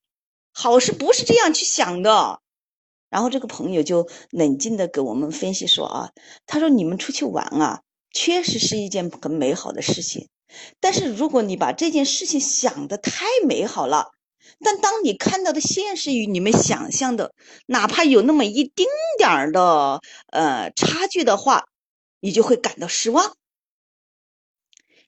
[0.51, 2.41] 好事不是这样去想的。”
[3.11, 6.09] 然后这个朋友就冷静的给我们分析说啊，
[6.47, 10.29] 他说你们出去玩啊，确实是一件很美好的事情，
[10.79, 14.11] 但是如果你把这件事情想的太美好了，
[14.63, 17.33] 但当你看到的现实与你们想象的，
[17.65, 19.99] 哪怕有那么一丁点儿的
[20.31, 21.65] 呃差距的话，
[22.21, 23.35] 你就会感到失望。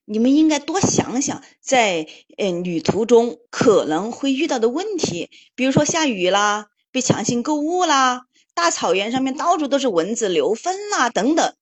[0.05, 2.05] 你们应该多想想，在
[2.37, 6.67] 嗯旅途中可能会遇到的问题，比如说下雨啦。
[6.93, 11.55] 被强行购物啦，大草原上面到处都是蚊子、牛粪啦，等等。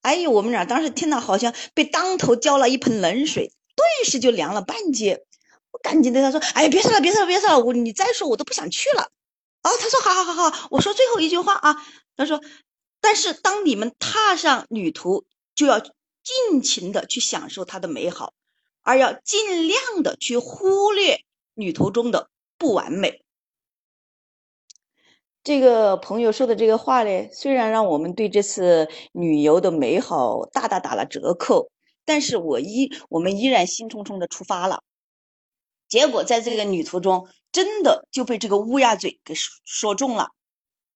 [0.00, 5.24] 哎呦，我们俩当时听到好像被当头浇了一盆冷水，顿时就凉了半截。
[5.72, 9.10] 我赶紧对他说：“哎，别说了，别说了，别说了，我你再说我都不想去了。”
[9.60, 11.76] 啊，他说：“好好好好，我说最后一句话啊。”
[12.16, 12.40] 他说
[13.02, 18.34] ：“但是当你们踏上旅途，就要尽情的去享受它的美好，
[18.82, 21.24] 而要尽量的去忽略
[21.54, 23.24] 旅途中的不完美。”
[25.48, 31.70] 这个朋友说的这个话呢，虽然让我们对这次旅游的美好大大打了折扣，
[32.04, 34.82] 但是我依我们依然兴冲冲的出发了。
[35.88, 39.32] 结果在这个旅途中，真的就被这个乌鸦嘴给
[39.64, 40.32] 说中了。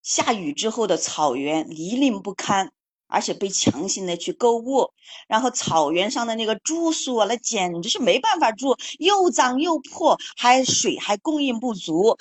[0.03, 2.73] 下雨之后的草原泥泞不堪，
[3.07, 4.91] 而且被强行的去购物，
[5.29, 12.19] 然后草原上的那个住宿啊，那简直是没办法住，又脏又破，还水还供应不足。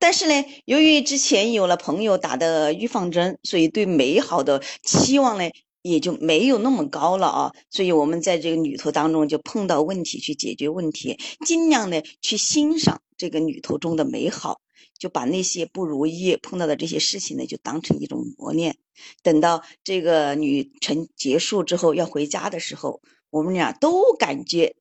[0.00, 5.50] 但是呢，由于之前有了朋友打的预防针，所以对美好的期望呢
[5.82, 7.52] 也就没有那么高了啊。
[7.70, 14.62] 所以我们在这个旅途当中就碰到问题去解决问题，尽量呢去欣赏这个旅途中的美好，
[14.98, 18.76] 就把那些不如意碰到的这些事情呢就当成一种磨练。
[19.22, 24.76] 等到这个旅程结束之后要回家的时候，我们俩都感觉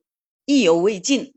[0.45, 1.34] 意犹未尽。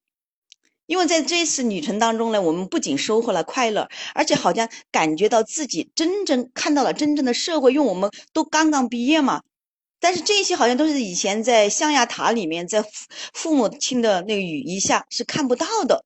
[0.93, 7.73] 因为在这次旅程当中呢，我们不仅收获了快乐，而且好像感觉到自己真正看到了真正的社会。
[7.73, 9.41] 因为我们都刚刚毕业嘛，
[10.01, 12.91] 但是这些好像都是以前在象牙塔里面，在父
[13.33, 16.05] 父母亲的那个羽翼下是看不到的。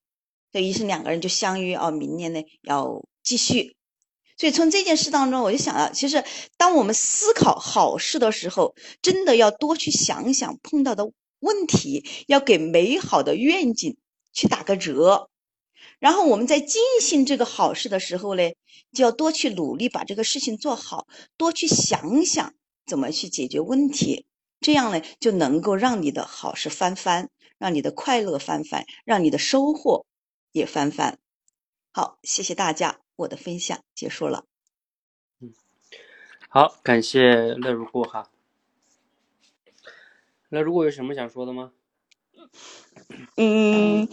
[0.52, 3.74] 所以，于是两个人就相约哦，明年呢要继续。
[4.38, 6.22] 所以从这件事当中，我就想到，其实
[6.56, 11.10] 当我们思考好事的时候，真的要多去想想碰到的
[11.40, 13.96] 问题，要给美好的愿景。
[14.36, 15.30] 去打个折，
[15.98, 18.52] 然后我们在进行这个好事的时候呢，
[18.92, 21.08] 就要多去努力把这个事情做好，
[21.38, 22.52] 多去想想
[22.84, 24.26] 怎么去解决问题，
[24.60, 30.04] 这样呢就能够让你的好事翻番，让你的快乐翻番，让你的收获
[30.52, 31.18] 也翻番。
[31.90, 34.44] 好，谢谢大家，我的分享结束了。
[35.40, 35.54] 嗯
[36.50, 38.30] 好，感谢乐如故哈。
[40.50, 41.72] 那如果有什么想说的吗？
[43.36, 44.08] 嗯，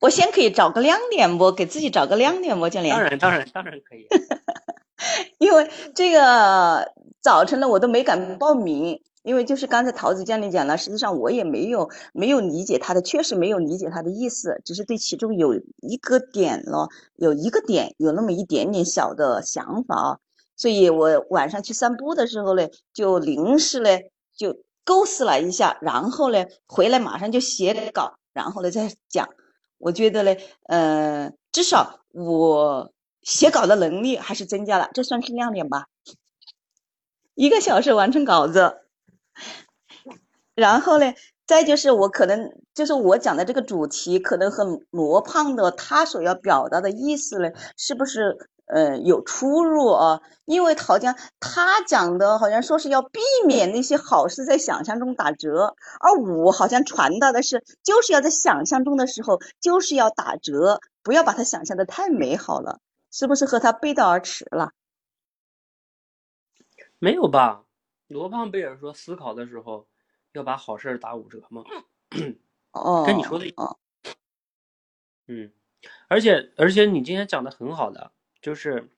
[0.00, 1.52] 我先可以找个亮点不？
[1.52, 2.94] 给自己找个亮点不，教练？
[2.94, 4.06] 当然，当然，当然可以。
[5.38, 20.18] 因为这个早晨呢，我都没敢报名，因为就是刚才桃子教练讲了，实际上我也没有没有理解他的，确实没有理解他的意思，只是对其中有一个点了，有一个点有那么一点点小的想法啊，
[20.56, 23.90] 所以我晚上去散步的时候呢，就临时呢
[24.36, 29.28] 就构思了一下，然后呢回来马上就写稿，然后呢再讲。
[29.78, 30.36] 我觉得呢，
[30.68, 35.86] 呃，至少我写稿的能力还是增加了，这算是亮点吧。
[37.34, 38.78] 一个小时完成稿子，
[40.54, 41.12] 然后呢，
[41.46, 48.48] 再就是我可能就是我讲的这个主题，可能和罗胖的他所要表达的意思呢，是不是？
[48.66, 64.72] 呃，有出入啊，因为好像他讲的好像说是要避免那些好事在想象中打折，而我好像传达的是，就是要在想象中的时候，就是要打折，不要把它想象的太美好了，是不是和他背道而驰了？
[66.98, 67.64] 没有吧？
[68.06, 69.86] 罗胖贝尔说思考的时候
[70.32, 71.62] 要把好事打五折吗？
[72.72, 73.76] 哦， 跟你说的哦，
[75.26, 75.52] 嗯，
[76.08, 78.10] 而且而且你今天讲的很好的。
[78.44, 78.90] 就是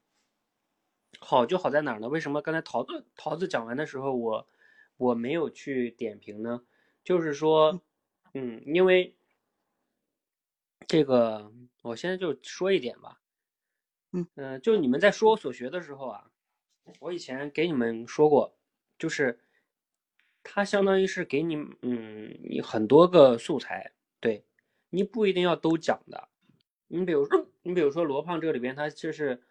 [1.21, 2.09] 好就好在哪儿呢？
[2.09, 4.49] 为什么刚才桃子桃子讲完的时候，我
[4.97, 6.65] 我没有去点评呢？
[7.05, 7.81] 就是说，
[8.35, 9.15] 嗯，因为
[10.89, 13.21] 这个，我现在就说一点吧，
[14.11, 16.29] 嗯嗯，就你们在说我所学的时候啊，
[16.99, 18.53] 我以前给你们说过，
[18.99, 19.39] 就是
[20.43, 24.45] 它相当于是给你嗯你很多个素材，对
[24.91, 26.29] 你不一定要都讲的。
[26.89, 29.43] 你比如说，你比如说罗胖这里边，他就是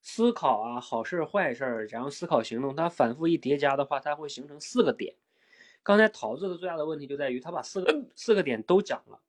[0.00, 5.14] 思考啊，好事坏事，然后思考行动，他反复一叠加的话，它会形成四个点。
[5.82, 9.20] 刚才桃子的最大的问题就在于他把四个四个点都讲了，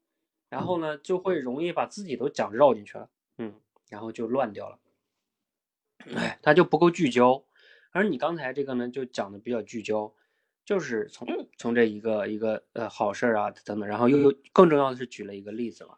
[0.48, 3.10] 然后呢，就会容易把自己都讲绕进去了，
[3.40, 3.54] 嗯，
[3.90, 4.80] 然后就乱掉了，
[6.16, 7.44] 哎，他就不够聚焦。
[7.92, 10.14] 而你刚才这个呢，就讲的比较聚焦，
[10.64, 11.28] 就是从
[11.58, 15.98] 从这一个一个呃好事啊等等，然后又又更重要的是举了一个例子嘛。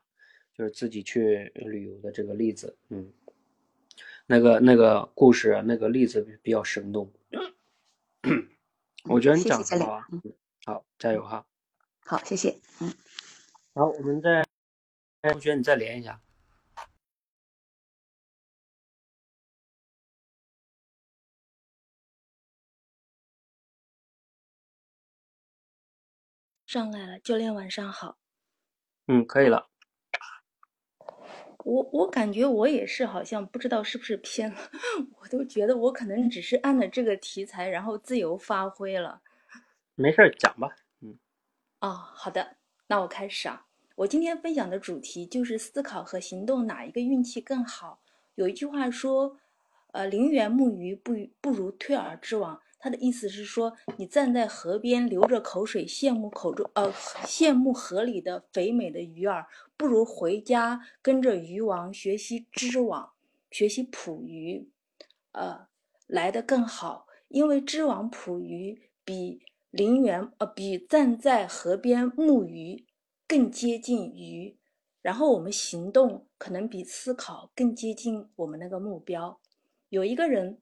[0.54, 3.12] 就是自己去旅游的这个例子，嗯，
[4.28, 7.12] 那个那个故事，那个例子比较生动。
[9.06, 10.08] 我觉得你讲的好啊，
[10.66, 11.46] 好，加油哈。
[12.06, 12.60] 好，谢谢。
[12.80, 12.94] 嗯，
[13.74, 14.46] 好，我们再
[15.22, 16.22] 同学你再连一下。
[26.68, 28.18] 上来了，教练晚上好。
[29.08, 29.71] 嗯，可以了。
[31.64, 34.58] 我我感觉我也是，好像不知道是不是偏了，
[35.22, 39.22] 我都觉得我可能只是按了这个题材，然后自由发挥了。
[39.96, 40.70] 没事儿，讲吧。
[41.02, 41.18] 嗯。
[41.82, 42.58] 哦，好的，
[42.88, 43.66] 那我开始啊。
[43.96, 48.02] 我今天分享的主题就是思考和行动哪一个运气更好。
[48.36, 49.38] 有一句话说，
[49.92, 52.62] 呃，临源木鱼不不如退而之网。
[52.84, 59.46] 他的意思是说，你站在河边流着口水羡慕口中呃羡慕河里的肥美的鱼儿，
[59.78, 63.12] 不如回家跟着鱼王学习织网，
[63.52, 64.68] 学习捕鱼，
[65.34, 65.68] 呃
[66.08, 67.06] 来的更好。
[67.28, 72.88] 因为织网捕鱼比林园呃比站在河边沐鱼
[73.28, 74.58] 更接近鱼，
[75.04, 79.40] 然后我们行动可能比思考更接近我们那个目标。
[79.90, 80.58] 有一个人。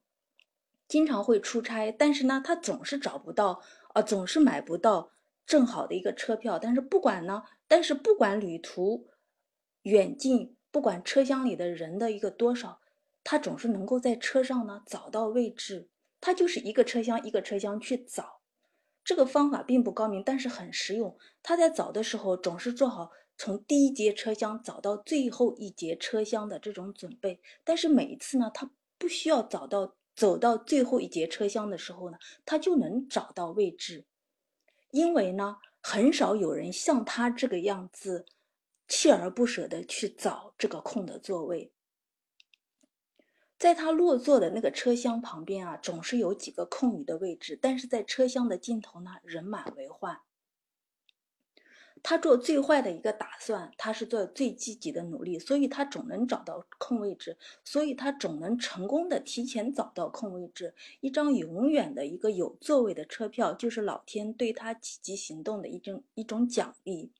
[0.90, 3.62] 经常会出差，但是呢，他总是找不到，
[3.94, 5.12] 呃，总是买不到
[5.46, 6.58] 正好的一个车票。
[6.58, 9.08] 但是不管呢，但是不管旅途
[9.84, 12.82] 远近，不管车厢里的人的一个多少，
[13.24, 15.90] 他总是能够在车上呢找到位置。
[16.20, 18.42] 他就是一个车厢一个车厢去找，
[19.04, 21.16] 这个方法并不高明，但是很实用。
[21.44, 27.40] 他在找的时候总是做好从第一节车厢找到最后一节车厢的这种准备。
[27.64, 29.96] 但是每一次呢，他不需要找到。
[30.20, 34.06] 走到最后一节车厢的时候呢，他就能找到位置，
[34.92, 38.26] 因为呢，很少有人像他这个样子
[38.86, 41.72] 锲而不舍的去找这个空的座位。
[43.58, 50.20] 在他落座的那个车厢旁边啊，总是有几个空余的位置，但是在车厢的尽头呢，人满为患。
[52.02, 60.74] 他做最坏的一个打算，他是做最积极的努力，所以他总能找到空位置，所以他总能成功的提前找到空位置。
[61.02, 67.12] 一张永远的一个有座位的车票，就是老天对他积极行动的一种一种奖励。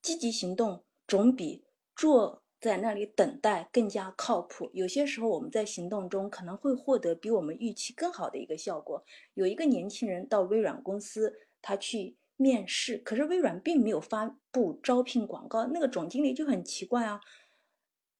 [0.00, 1.64] 积极行动总比
[1.96, 4.70] 坐在那里等待更加靠谱。
[4.72, 9.04] 有些时候，我们在行动中可能会获得比我们预期更好的一个效果。
[9.34, 12.16] 有一个年轻人到微软公司，他去。
[12.42, 17.20] 面试，可是微软并没有发布招聘广告，那个总经理就很奇怪啊。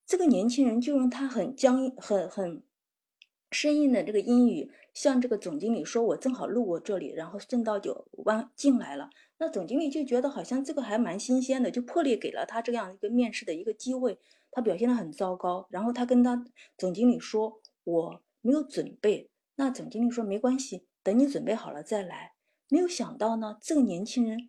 [0.07, 2.63] 这个年轻人就用他很僵硬、很很
[3.51, 14.19] 生硬的这个英语向这个总经理说：“我正好路过这里，然后顺道就弯进来了。”那总经理就觉得好像这个还蛮新鲜的，就破例给了他这样一个面试的一个机会。
[14.51, 16.45] 他表现的很糟糕，然后他跟他
[16.77, 22.32] 总经理说：“我没有准备。”那总经理说：“没关系，等你准备好了再来。”
[22.73, 24.49] 没有想到呢，这个年轻人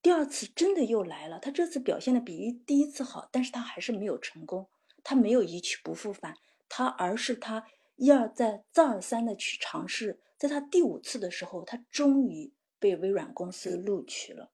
[0.00, 1.38] 第二次真的又来了。
[1.38, 4.70] 他这次表现的比第一次好，但是他还是没有成功。
[5.04, 6.34] 他没有一去不复返，
[6.66, 10.18] 他而是他一而再、再而三的去尝试。
[10.38, 14.50] 在他第五次的时候，他终于被微软公司录取了。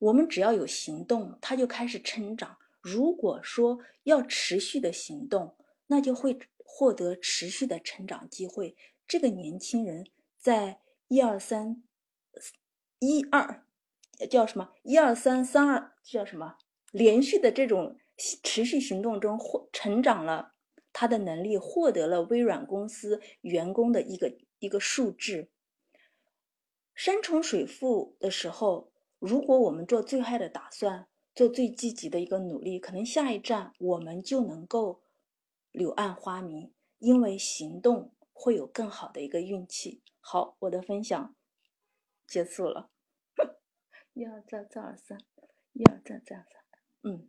[0.00, 2.58] 我们只要有行动，他就开始成长。
[2.80, 5.56] 如果说要持续的行动，
[5.86, 8.76] 那就会获得持续的成长机会。
[9.06, 10.08] 这个年轻人。
[10.42, 11.84] 在一二三，
[12.98, 13.64] 一二
[14.28, 14.72] 叫什么？
[14.82, 16.56] 一二三三二叫什么？
[16.90, 20.54] 连续的这种持续行动中，获成长了
[20.92, 25.48] 他的能力，获得了微软公司员工的一个一个数字。
[26.92, 28.90] 山重水复的时候，
[29.20, 35.04] 如果我们做最坏的打算，做最积极的一个努力，可能下一站我们就能够
[35.70, 38.12] 柳暗花明，因为行动
[38.42, 40.02] 会有更好的一个运气。
[40.18, 41.36] 好，我的分享
[42.26, 42.90] 结束了。
[44.14, 45.16] 一二再再二三，
[45.72, 46.64] 一二再再二三，
[47.02, 47.28] 嗯，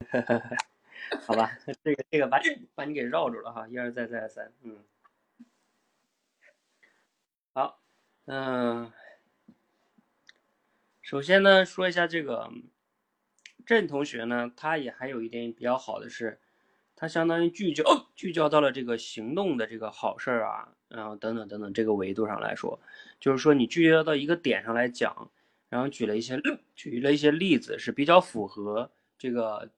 [1.22, 4.84] 好吧，这个这个把你把你给绕住了哈，一二再再二三，嗯，
[7.52, 7.80] 好，
[8.24, 8.92] 嗯，
[11.00, 12.50] 首先呢，说一下这个
[13.64, 16.40] 郑同学呢，他也还有一点比较好的是。
[17.02, 17.82] 它相当于聚焦
[18.14, 22.78] 聚焦到了这个行动的这个好事儿啊，然后等等等等这个维度上来说，
[23.18, 25.28] 就是说你聚焦到一个点上来讲，
[25.68, 26.40] 然后举了一些
[26.76, 28.88] 举了一些例子是比较符合
[29.18, 29.68] 这个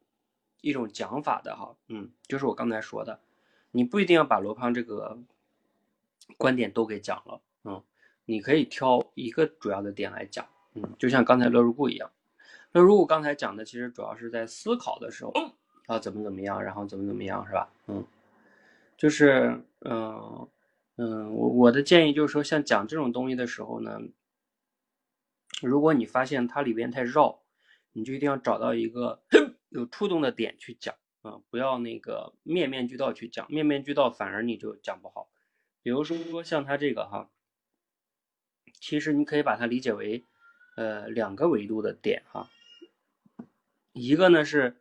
[0.60, 3.18] 一种讲法的哈，嗯，就是我刚才说的，
[3.70, 5.18] 你不一定要把罗胖这个
[6.36, 7.82] 观点都给讲了，嗯，
[8.26, 12.12] 你可以挑一个主要的点来讲，嗯，就像刚才乐如故一样，
[12.72, 15.32] 乐如故刚才讲的其实主要是在思考的时候。
[15.86, 17.68] 要怎么怎么样，然后怎么怎么样，是吧？
[17.88, 18.04] 嗯，
[18.96, 20.48] 就是，嗯
[20.96, 24.00] 嗯，我我的建议就是说，像讲这种东西的时候呢，
[25.60, 27.42] 如果你发现它里边太绕，
[27.92, 29.22] 你就一定要找到一个
[29.68, 35.28] 有触动的点去讲啊，不要那个面面俱到去讲，面面俱到反而你就讲不好。
[35.82, 37.28] 比如说说像它这个哈，
[38.80, 40.24] 其实你可以把它理解为，
[40.76, 42.48] 呃，两个维度的点哈，
[43.92, 44.76] 一个呢是。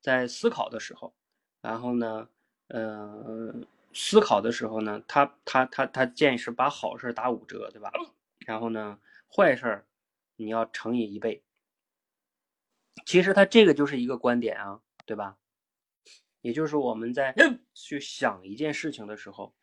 [0.00, 1.14] 在思考的时候，
[1.60, 2.28] 然后呢，
[2.68, 3.54] 呃，
[3.92, 7.90] 思考的时候呢，他他他他建议是把好事打五折，对吧？
[8.46, 8.98] 然后呢，
[9.34, 9.84] 坏事
[10.36, 11.42] 你要乘以一倍。
[13.06, 15.38] 其实他这个就是一个观点啊，对吧？
[16.40, 17.34] 也就是我们在
[17.74, 19.54] 去想一件事情的时候，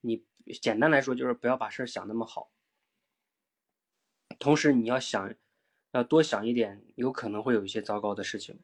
[0.00, 0.24] 你
[0.60, 2.50] 简单来说就是不要把事想那么好，
[4.38, 5.34] 同时你要想，
[5.92, 8.58] 要多想一点，有可能会有一些糟糕的事情。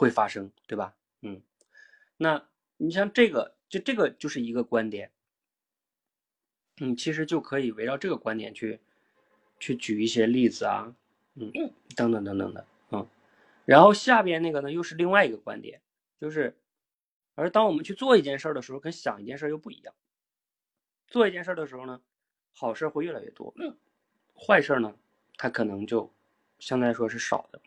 [0.00, 0.94] 会发生，对吧？
[1.20, 1.42] 嗯，
[2.16, 2.48] 那
[2.78, 5.10] 你像这个，就这个就是一个观点，
[6.80, 8.80] 嗯，其实就可以围绕这个观点去，
[9.58, 10.96] 去举一些例子啊，
[11.34, 11.52] 嗯，
[11.94, 13.06] 等等等等的，嗯，
[13.66, 15.82] 然后下边那个呢，又是另外一个观点，
[16.18, 16.56] 就是，
[17.34, 19.92] 而当我们去做一件事儿的时候，跟想一件事儿又不一样，
[21.08, 22.00] 做一件事儿的时候呢，
[22.54, 23.52] 好事会越来越多，
[24.34, 24.96] 坏事呢，
[25.36, 26.10] 它可能就
[26.58, 27.60] 相对来说是少的。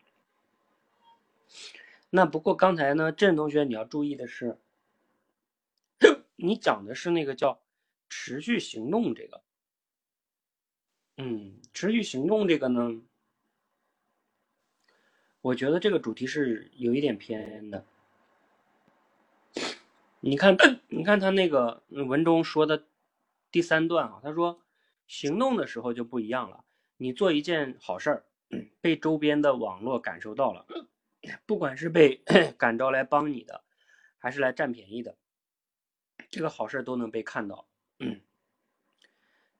[2.16, 4.56] 那不过刚才呢，郑同学你要注意的是，
[6.36, 7.60] 你讲的是那个叫
[8.08, 9.42] 持续行动这个，
[11.16, 13.02] 嗯，持续行动这个呢，
[15.40, 17.84] 我觉得这个主题是有一点偏的。
[20.20, 20.56] 你看，
[20.86, 22.84] 你看他那个文中说的
[23.50, 24.62] 第三段啊，他说
[25.08, 26.64] 行动的时候就不一样了，
[26.96, 28.24] 你做一件好事儿，
[28.80, 30.64] 被周边的网络感受到了。
[31.46, 32.16] 不管是被
[32.58, 33.64] 感召来帮你的，
[34.18, 35.16] 还是来占便宜的，
[36.30, 37.66] 这个好事都能被看到，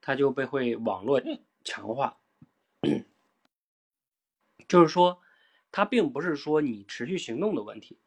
[0.00, 1.20] 他就被会网络
[1.64, 2.18] 强化，
[4.68, 5.20] 就是说，
[5.70, 7.98] 它并不是说你持续行动的问题，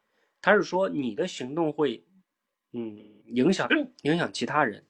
[0.41, 2.05] 它是说你的行动会，
[2.71, 3.67] 嗯，影响
[4.03, 4.85] 影响其他人，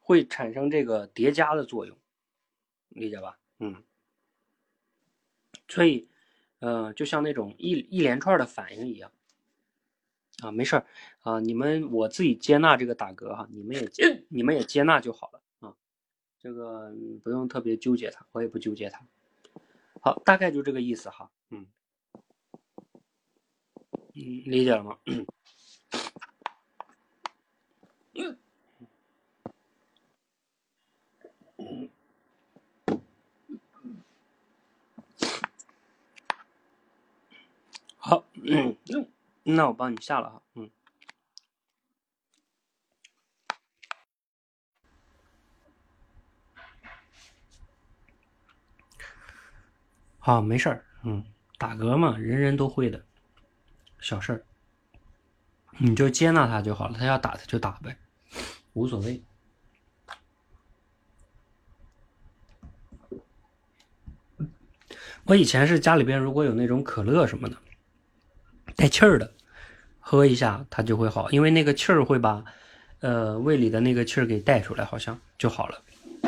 [0.00, 1.98] 会产生这个叠加的作用，
[2.88, 3.38] 理解吧？
[3.58, 3.82] 嗯，
[5.68, 6.08] 所以，
[6.60, 9.10] 呃，就像那种一一连串的反应一样，
[10.42, 10.86] 啊，没事儿
[11.20, 15.74] 啊，你们我自己接纳这个打嗝哈，你们也接， 你们也接纳就好了啊，
[16.38, 16.92] 这个
[17.22, 19.06] 不用特别纠结它，我也不纠结它。
[20.00, 21.66] 好，大概就这个意思哈，嗯，
[24.14, 24.98] 嗯，理解了吗？
[38.08, 38.74] 好，嗯，
[39.44, 40.70] 那我帮你下了哈，嗯，
[50.18, 51.22] 好，没事儿，嗯，
[51.58, 53.04] 打嗝嘛，人人都会的，
[54.00, 54.42] 小事儿，
[55.76, 57.94] 你就接纳他就好了，他要打他就打呗，
[58.72, 59.22] 无所谓。
[65.24, 67.58] 我以前是家里边如果有那种可乐什么的。
[68.78, 69.34] 带气儿的，
[69.98, 72.44] 喝一下它就会好，因为那个气儿会把，
[73.00, 75.82] 呃，胃里的那个气儿给带出来，好像就好了。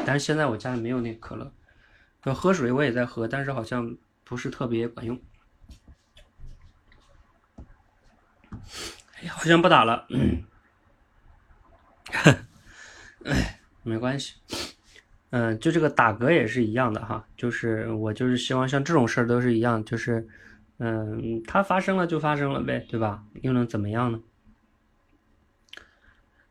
[0.05, 1.53] 但是现在我家里没有那可乐，
[2.25, 5.17] 要喝水我也在喝，但是好像不是特别管用。
[8.51, 10.09] 哎呀，好像不打了，
[13.23, 14.35] 哎， 没关系。
[15.31, 20.29] 嗯，就这个打嗝也是一样的哈，就是我就是希望像这种事儿都是一样，就是。
[20.83, 23.23] 嗯，它发生了就发生了呗，对吧？
[23.43, 24.19] 又能怎么样呢？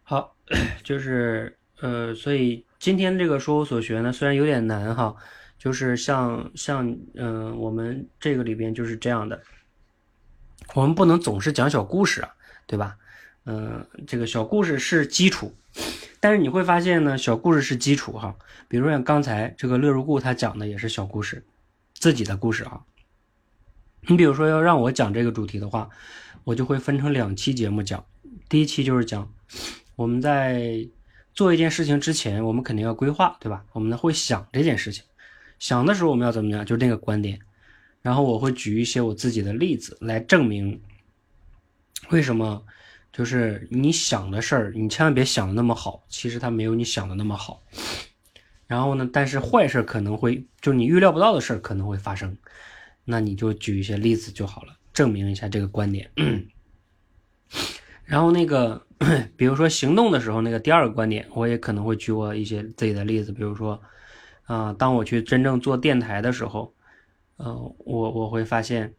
[0.03, 0.35] 好，
[0.83, 5.15] 就是呃，所以今天这个说我所学呢，虽然有点难哈，
[5.57, 9.41] 就是像像嗯，我们这个里边就是这样的，
[10.75, 12.29] 我们不能总是讲小故事啊，
[12.67, 12.95] 对吧？
[13.45, 15.51] 嗯，这个小故事是基础，
[16.19, 18.35] 但是你会发现呢，小故事是基础哈。
[18.67, 21.43] 比如像刚才这个乐如故他讲的也是小故事，
[21.95, 22.81] 自己的故事啊。
[24.07, 25.89] 你比如说要让我讲这个主题的话，
[26.43, 28.03] 我就会分成两期节目讲。
[28.47, 29.31] 第一期就是讲
[29.95, 30.87] 我们在
[31.33, 33.63] 做一件事情之前，我们肯定要规划，对吧？
[33.73, 35.03] 我们会想这件事情，
[35.59, 36.65] 想的时候我们要怎么样？
[36.65, 37.39] 就是那个观点。
[38.01, 40.81] 然后我会举一些我自己的例子来证明
[42.09, 42.63] 为什么，
[43.11, 47.61] 就是你想的事儿，你千万别想的那么好，其实它没有你想的那么好。
[48.67, 52.35] 然后呢，但是坏事可能会，就是你预料不到的事儿可能会发生。
[53.11, 56.11] 那你就举一些例子就好了，证明一下这个观点。
[58.05, 58.85] 然后那个，
[59.35, 63.31] 比如说行动的时候，那个第二个观点，我也可能会举我一些自己的例子。
[63.31, 63.81] 比如说，
[64.45, 66.71] 啊，当我去真正做电台的时候，
[67.37, 68.93] 呃，我我会发现，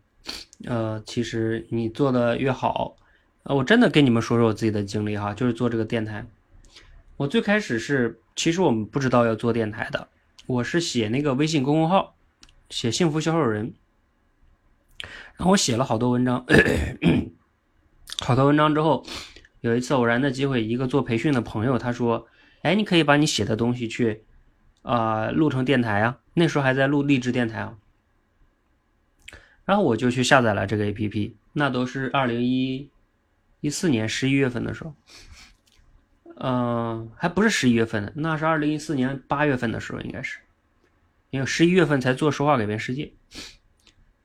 [0.65, 2.97] 呃，其实你做的越好，
[3.45, 6.27] 呃，我真的跟你们说说我自己的经历哈，就是做这个电台。
[7.17, 10.09] 我最开始是，其实我们不知道要做电台的，
[10.47, 12.17] 我是写那个微信公众号，
[12.71, 13.73] 写幸福小手人。
[15.45, 16.45] 我写了好多文章，
[18.21, 19.05] 好多文章之后，
[19.61, 22.27] 有一次偶然的机会，一个做培训的朋友他说
[22.63, 24.25] ：“哎，你可以把你写的东西去，
[24.83, 27.77] 啊，录成电台啊。”那时候还在录励志电台啊。
[29.65, 32.91] 然后我就去下载了这个 APP，那都是二零一
[33.61, 34.95] 一四年十一月份的时候，
[36.37, 40.39] 嗯，还不是十一月份的，那是二零一四年八月份的时候，应该是，
[41.31, 43.13] 因为十一月份才做说话改变世界。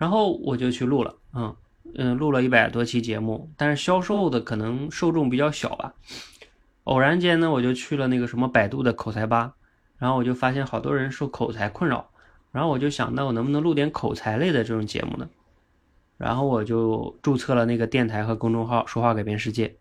[0.06, 1.56] 然后我就去录了，嗯
[1.96, 5.96] 嗯，录了一百多期节目，但是销售的可能受众比较小吧。
[6.84, 9.56] 偶然间呢，我就去了那个什么百度的口才吧，
[9.98, 12.08] 然后我就发现好多人受口才困扰，
[12.52, 15.28] 然后我就想，那我能不能录点口才类的这种节目呢？
[16.20, 19.76] 然后我就注册了那个电台和公众号“说话改变世界”，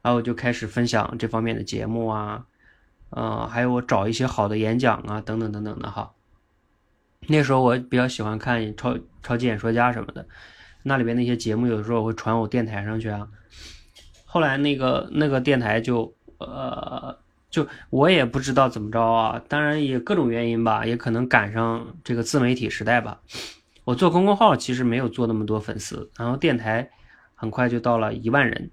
[0.00, 2.46] 然后我就开始分享这方面的节目啊，
[3.10, 6.12] 呃，还有我找一些好的演讲啊，等等等等的哈。
[7.28, 10.26] 那时候我比较喜欢看超超级演说家什么的，
[10.82, 13.28] 那里边那些节目有的时候会传我电台上去啊。
[14.24, 17.16] 后来那个那个电台就呃
[17.50, 23.20] 就我也不知道怎么着啊，当然也各种原因吧，也可能赶上这个自媒体时代吧。
[23.84, 26.90] 我做公众号其实没有做那么多粉丝，然后电台
[27.34, 28.70] 很快就到了一万人，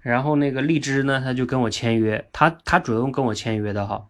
[0.00, 4.06] 然后那个荔枝呢他就跟我签约，他他主动跟我签约的哈，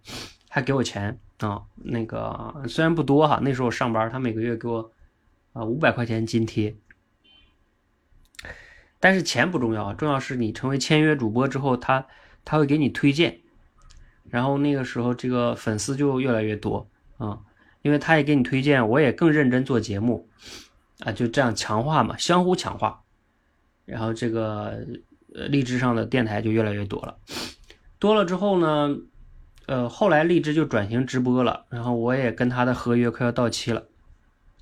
[0.48, 1.18] 还给我钱。
[1.40, 4.92] 啊，那个虽然不多哈，那时候我上班，他每个月给我
[5.52, 6.76] 啊五百块钱津贴，
[8.98, 12.06] 但是钱不重要，重要是你成为签约主播之后，他
[12.44, 13.40] 他会给你推荐，
[14.28, 16.86] 然后那个时候这个粉丝就越来越多
[17.16, 17.40] 啊，
[17.80, 20.28] 因为他也给你推荐，我也更认真做节目，
[21.00, 23.02] 啊，就这样强化嘛，相互强化，
[23.86, 24.86] 然后这个
[25.34, 27.16] 呃荔枝上的电台就越来越多了，
[27.98, 28.94] 多了之后呢，
[29.70, 33.84] 呃，后来荔枝就转型直播了，然后我也跟他的合约快要到期了，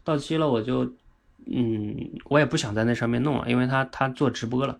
[0.05, 0.85] 到期了我就，
[1.51, 4.79] 嗯，我也不想在那上面弄了，因为他他做直播了，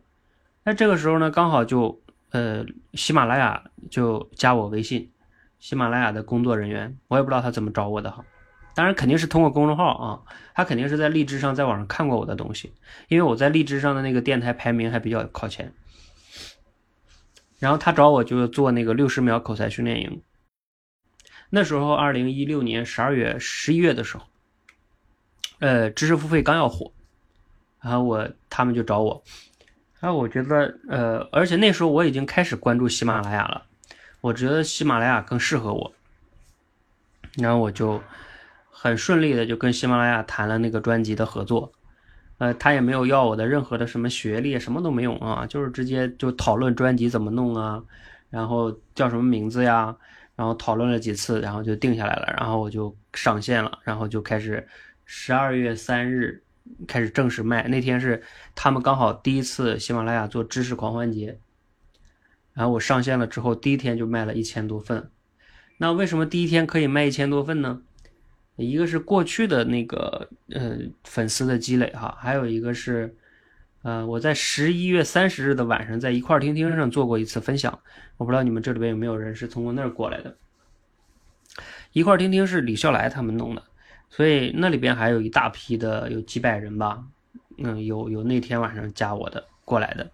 [0.65, 1.99] 那这个时候呢，刚好就
[2.33, 2.63] 呃
[2.93, 5.11] 喜马拉雅就加我微信。
[5.61, 8.23] 喜马拉雅的工作人员，我也不知道他怎么找我的哈，
[8.75, 10.21] 当然肯定是通过公众号啊，
[10.55, 12.71] 他肯定是在荔枝上在网上看过我的东西，
[13.09, 15.73] 因为我在荔枝上的那个电台排名还比较靠前。
[17.59, 20.23] 然后他找我就做那个六十秒口才训练营，
[21.51, 24.25] 那时候二零一六年十二月十一月的时候，
[25.59, 26.93] 呃，知识付费刚要火，
[27.81, 29.23] 然后我他们就找我，
[30.01, 33.65] 然后我觉得呃，而且那时候我已经开始关注喜马拉雅了。
[34.21, 35.93] 我觉得喜马拉雅更适合我，
[37.37, 38.03] 然后我就
[38.69, 41.73] 很顺利的就跟喜马拉雅谈了那个专辑的合作，
[42.39, 47.83] 呃，他也没有要我的任何的什么学历，什么都没有啊，就是直接就讨论专辑怎么弄啊，
[48.31, 49.97] 然后叫什么名字呀，
[50.37, 54.67] 然后讨论了几次，然后就定下来了，然后我就上线了，然后就开始
[55.05, 56.43] 十二月三日
[56.87, 58.23] 开始正式卖，那天是
[58.55, 61.41] 他们刚好第一次喜马拉雅做知识狂欢节。
[62.53, 65.11] 然后我上线了之后，第一天就卖了一千多份。
[65.79, 67.83] 那为什么第一天可以卖一千多份呢？
[68.65, 73.17] 一个是过去的那个呃粉丝的积累哈，还有一个是
[73.83, 77.79] 呃我在十一月三十日的晚上在一块儿听听上做过一次分享。
[78.17, 80.37] 我不知道你们这里边有没有人是通过那儿过来的。
[81.93, 83.63] 一块儿听听是李笑来他们弄的，
[84.11, 87.03] 所以那里边还有一大批的有几百人吧，
[87.59, 90.11] 嗯，有有那天晚上加我的过来的，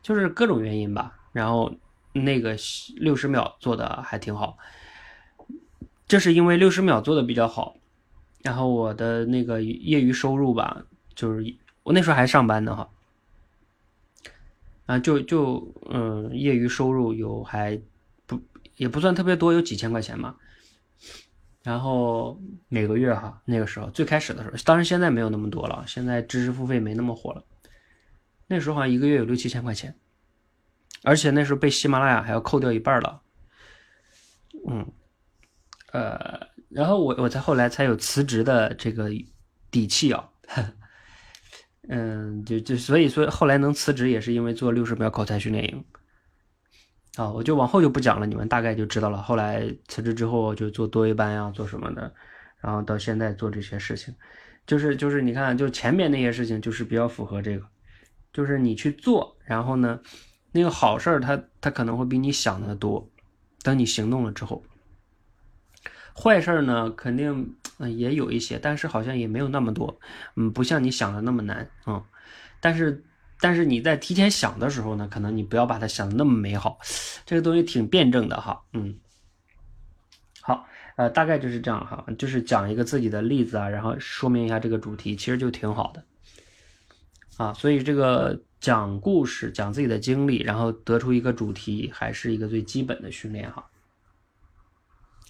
[0.00, 1.12] 就是各种原因吧。
[1.32, 1.74] 然后
[2.12, 2.56] 那个
[2.96, 4.56] 六十秒做的还挺好，
[6.06, 7.76] 这是因为六十秒做的比较好。
[8.42, 10.84] 然后我的那个业余收入吧，
[11.14, 12.90] 就是我那时候还上班呢哈，
[14.86, 17.80] 啊就就嗯业余收入有还
[18.26, 18.40] 不
[18.76, 20.36] 也不算特别多，有几千块钱吧。
[21.62, 22.38] 然后
[22.68, 27.42] 每个月哈那个时候最开始的时候，当然现在没有那么多了，现在知识付费没那么火了。
[28.46, 29.94] 那时候好像一个月有六七千块钱。
[31.02, 33.20] 而且那时候被喜马拉雅还要扣掉一半了，
[34.66, 34.90] 嗯，
[35.94, 39.08] 呃，然后我我才后来才有辞职的这个
[39.70, 40.28] 底气啊，
[41.88, 45.84] 嗯，就就所以说后来能辞职也是因为做六十秒口才训练营，
[47.16, 49.22] 啊，我就往后就不讲了，你们大概就知道了。
[49.22, 52.12] 后来辞职之后就做多一班呀，做什么的，
[52.60, 54.12] 然后到现在做这些事情，
[54.66, 57.64] 就是就是你看，就前面那些事情就是比较符合这个，
[58.32, 60.00] 就是你去做，然后呢。
[60.56, 63.10] 那个好事儿，它它可能会比你想的多。
[63.64, 64.62] 等你行动了之后，
[66.16, 69.98] 坏事儿呢，肯定嗯也有一些，但是好像也没有那么多，
[70.36, 72.02] 嗯，不像你想的那么难啊。
[72.60, 73.04] 但是
[73.40, 76.78] 但是你在提前想的时候呢，可能你不要把它想的那么美好。
[77.26, 78.96] 这个东西挺辩证的哈，嗯。
[80.40, 86.04] 好，呃，大概就是这样哈，就是讲一个自己的例子啊，然后说明一下这个主题，其实就挺好的
[87.36, 87.52] 啊。
[87.54, 88.40] 所以这个。
[88.60, 93.62] 讲故事，讲自己的经历，然后得出一个主题，还是一个最基本的训练哈。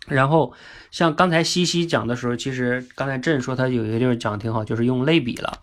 [0.06, 0.52] 然后
[0.90, 5.60] 像刚才西西讲的时候，其实刚才朕说他有一个地方讲的挺好，就是用类比了。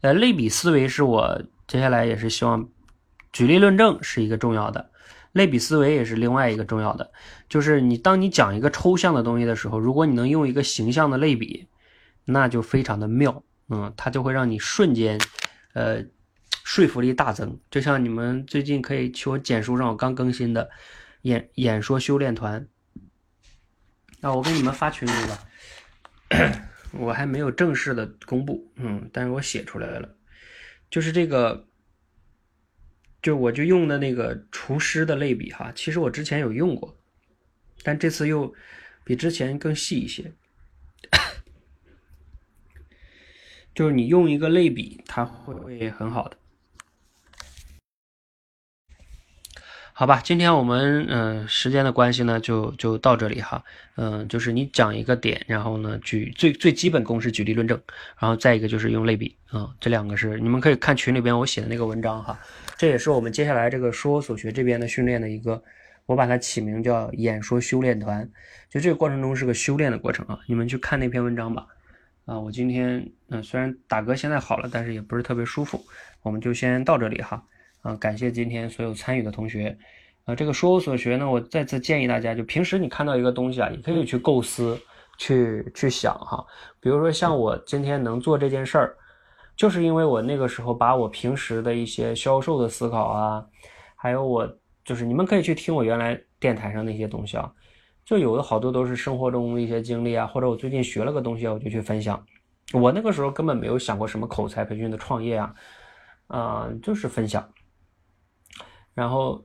[0.00, 2.68] 呃，类比思维是我接下来也是希望
[3.32, 4.90] 举例论证是一个重要的，
[5.32, 7.10] 类比思维也是另外一个重要的。
[7.48, 11.66] 就是你当你讲一个抽象的东西的时候，如果你能用一个形象的类比，
[12.24, 15.18] 那就非常的妙，嗯，它就会让你瞬间，
[15.74, 16.04] 呃。
[16.64, 20.70] 说服力大增，就像你们最近可以去我简书上，我刚更新的
[21.22, 22.64] 演演说修炼团，
[24.24, 25.48] 那我给你们发群里吧，
[26.94, 30.14] 我还没有正式的公布，嗯，但是我写出来了，
[30.88, 31.66] 就是这个，
[33.20, 36.96] 就我就用的那个厨师的类比哈，其实我之前有用过，
[37.82, 38.54] 但这次又
[39.02, 40.30] 比之前更细一些，
[43.74, 46.36] 就是你用一个类比，它会会很好的。
[49.94, 53.62] 好吧，今天我们嗯时间的关系呢，就就到这里哈。
[53.96, 57.78] 嗯，就是你讲一个点，然后呢举最最基本公式举例论证，
[58.18, 62.38] 然后再一个就是用类比啊，这两个是你们可以看群里边我写的那个文章哈。
[62.78, 65.62] 这也是我们接下来这个说所学这边的训练的一个，
[66.06, 68.26] 我把它起名叫演说修炼团，
[68.70, 70.38] 就这个过程中是个修炼的过程啊。
[70.48, 71.66] 你们去看那篇文章吧。
[72.24, 75.84] 啊，我今天嗯虽然打嗝现在好了，但是也不是特别舒服，
[76.22, 77.44] 我们就先到这里哈。
[77.82, 79.76] 啊，感谢今天所有参与的同学。
[80.24, 84.80] 啊，这个说我所学呢，我再次建议大家，就平时你看到一个东西啊，你可以去构思，
[85.18, 86.46] 去去想哈。
[86.80, 88.96] 比如说像我今天能做这件事儿，
[89.56, 93.44] 就是因为我那个时候把我平时的一些销售的思考啊，
[93.96, 94.48] 还有我
[94.84, 97.52] 就是你们可以去听我原来电台上那些东西啊，
[98.04, 102.24] 就有的好多都是生活中的一些经历啊，或者我最近学了个东西啊，我就去分享。
[102.72, 105.54] 我那个时候根本没有想过什么口才培训的创业啊，
[106.28, 107.46] 啊，就是分享，
[108.94, 109.44] 然后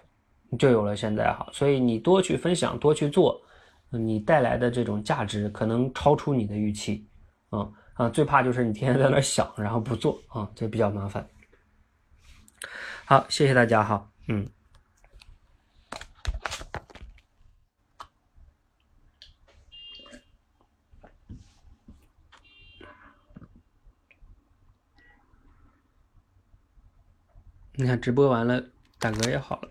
[0.58, 1.48] 就有了现在哈。
[1.52, 3.40] 所以你多去分享，多去做，
[3.90, 7.06] 你带来的这种价值可能超出你的预期，
[7.50, 11.28] 啊啊，最怕就是你天天在那想，然后不做啊，这比较麻烦。
[13.04, 14.48] 好，谢谢大家哈，嗯。
[27.72, 28.62] 你看直播完了，
[29.00, 29.70] 大哥也好了。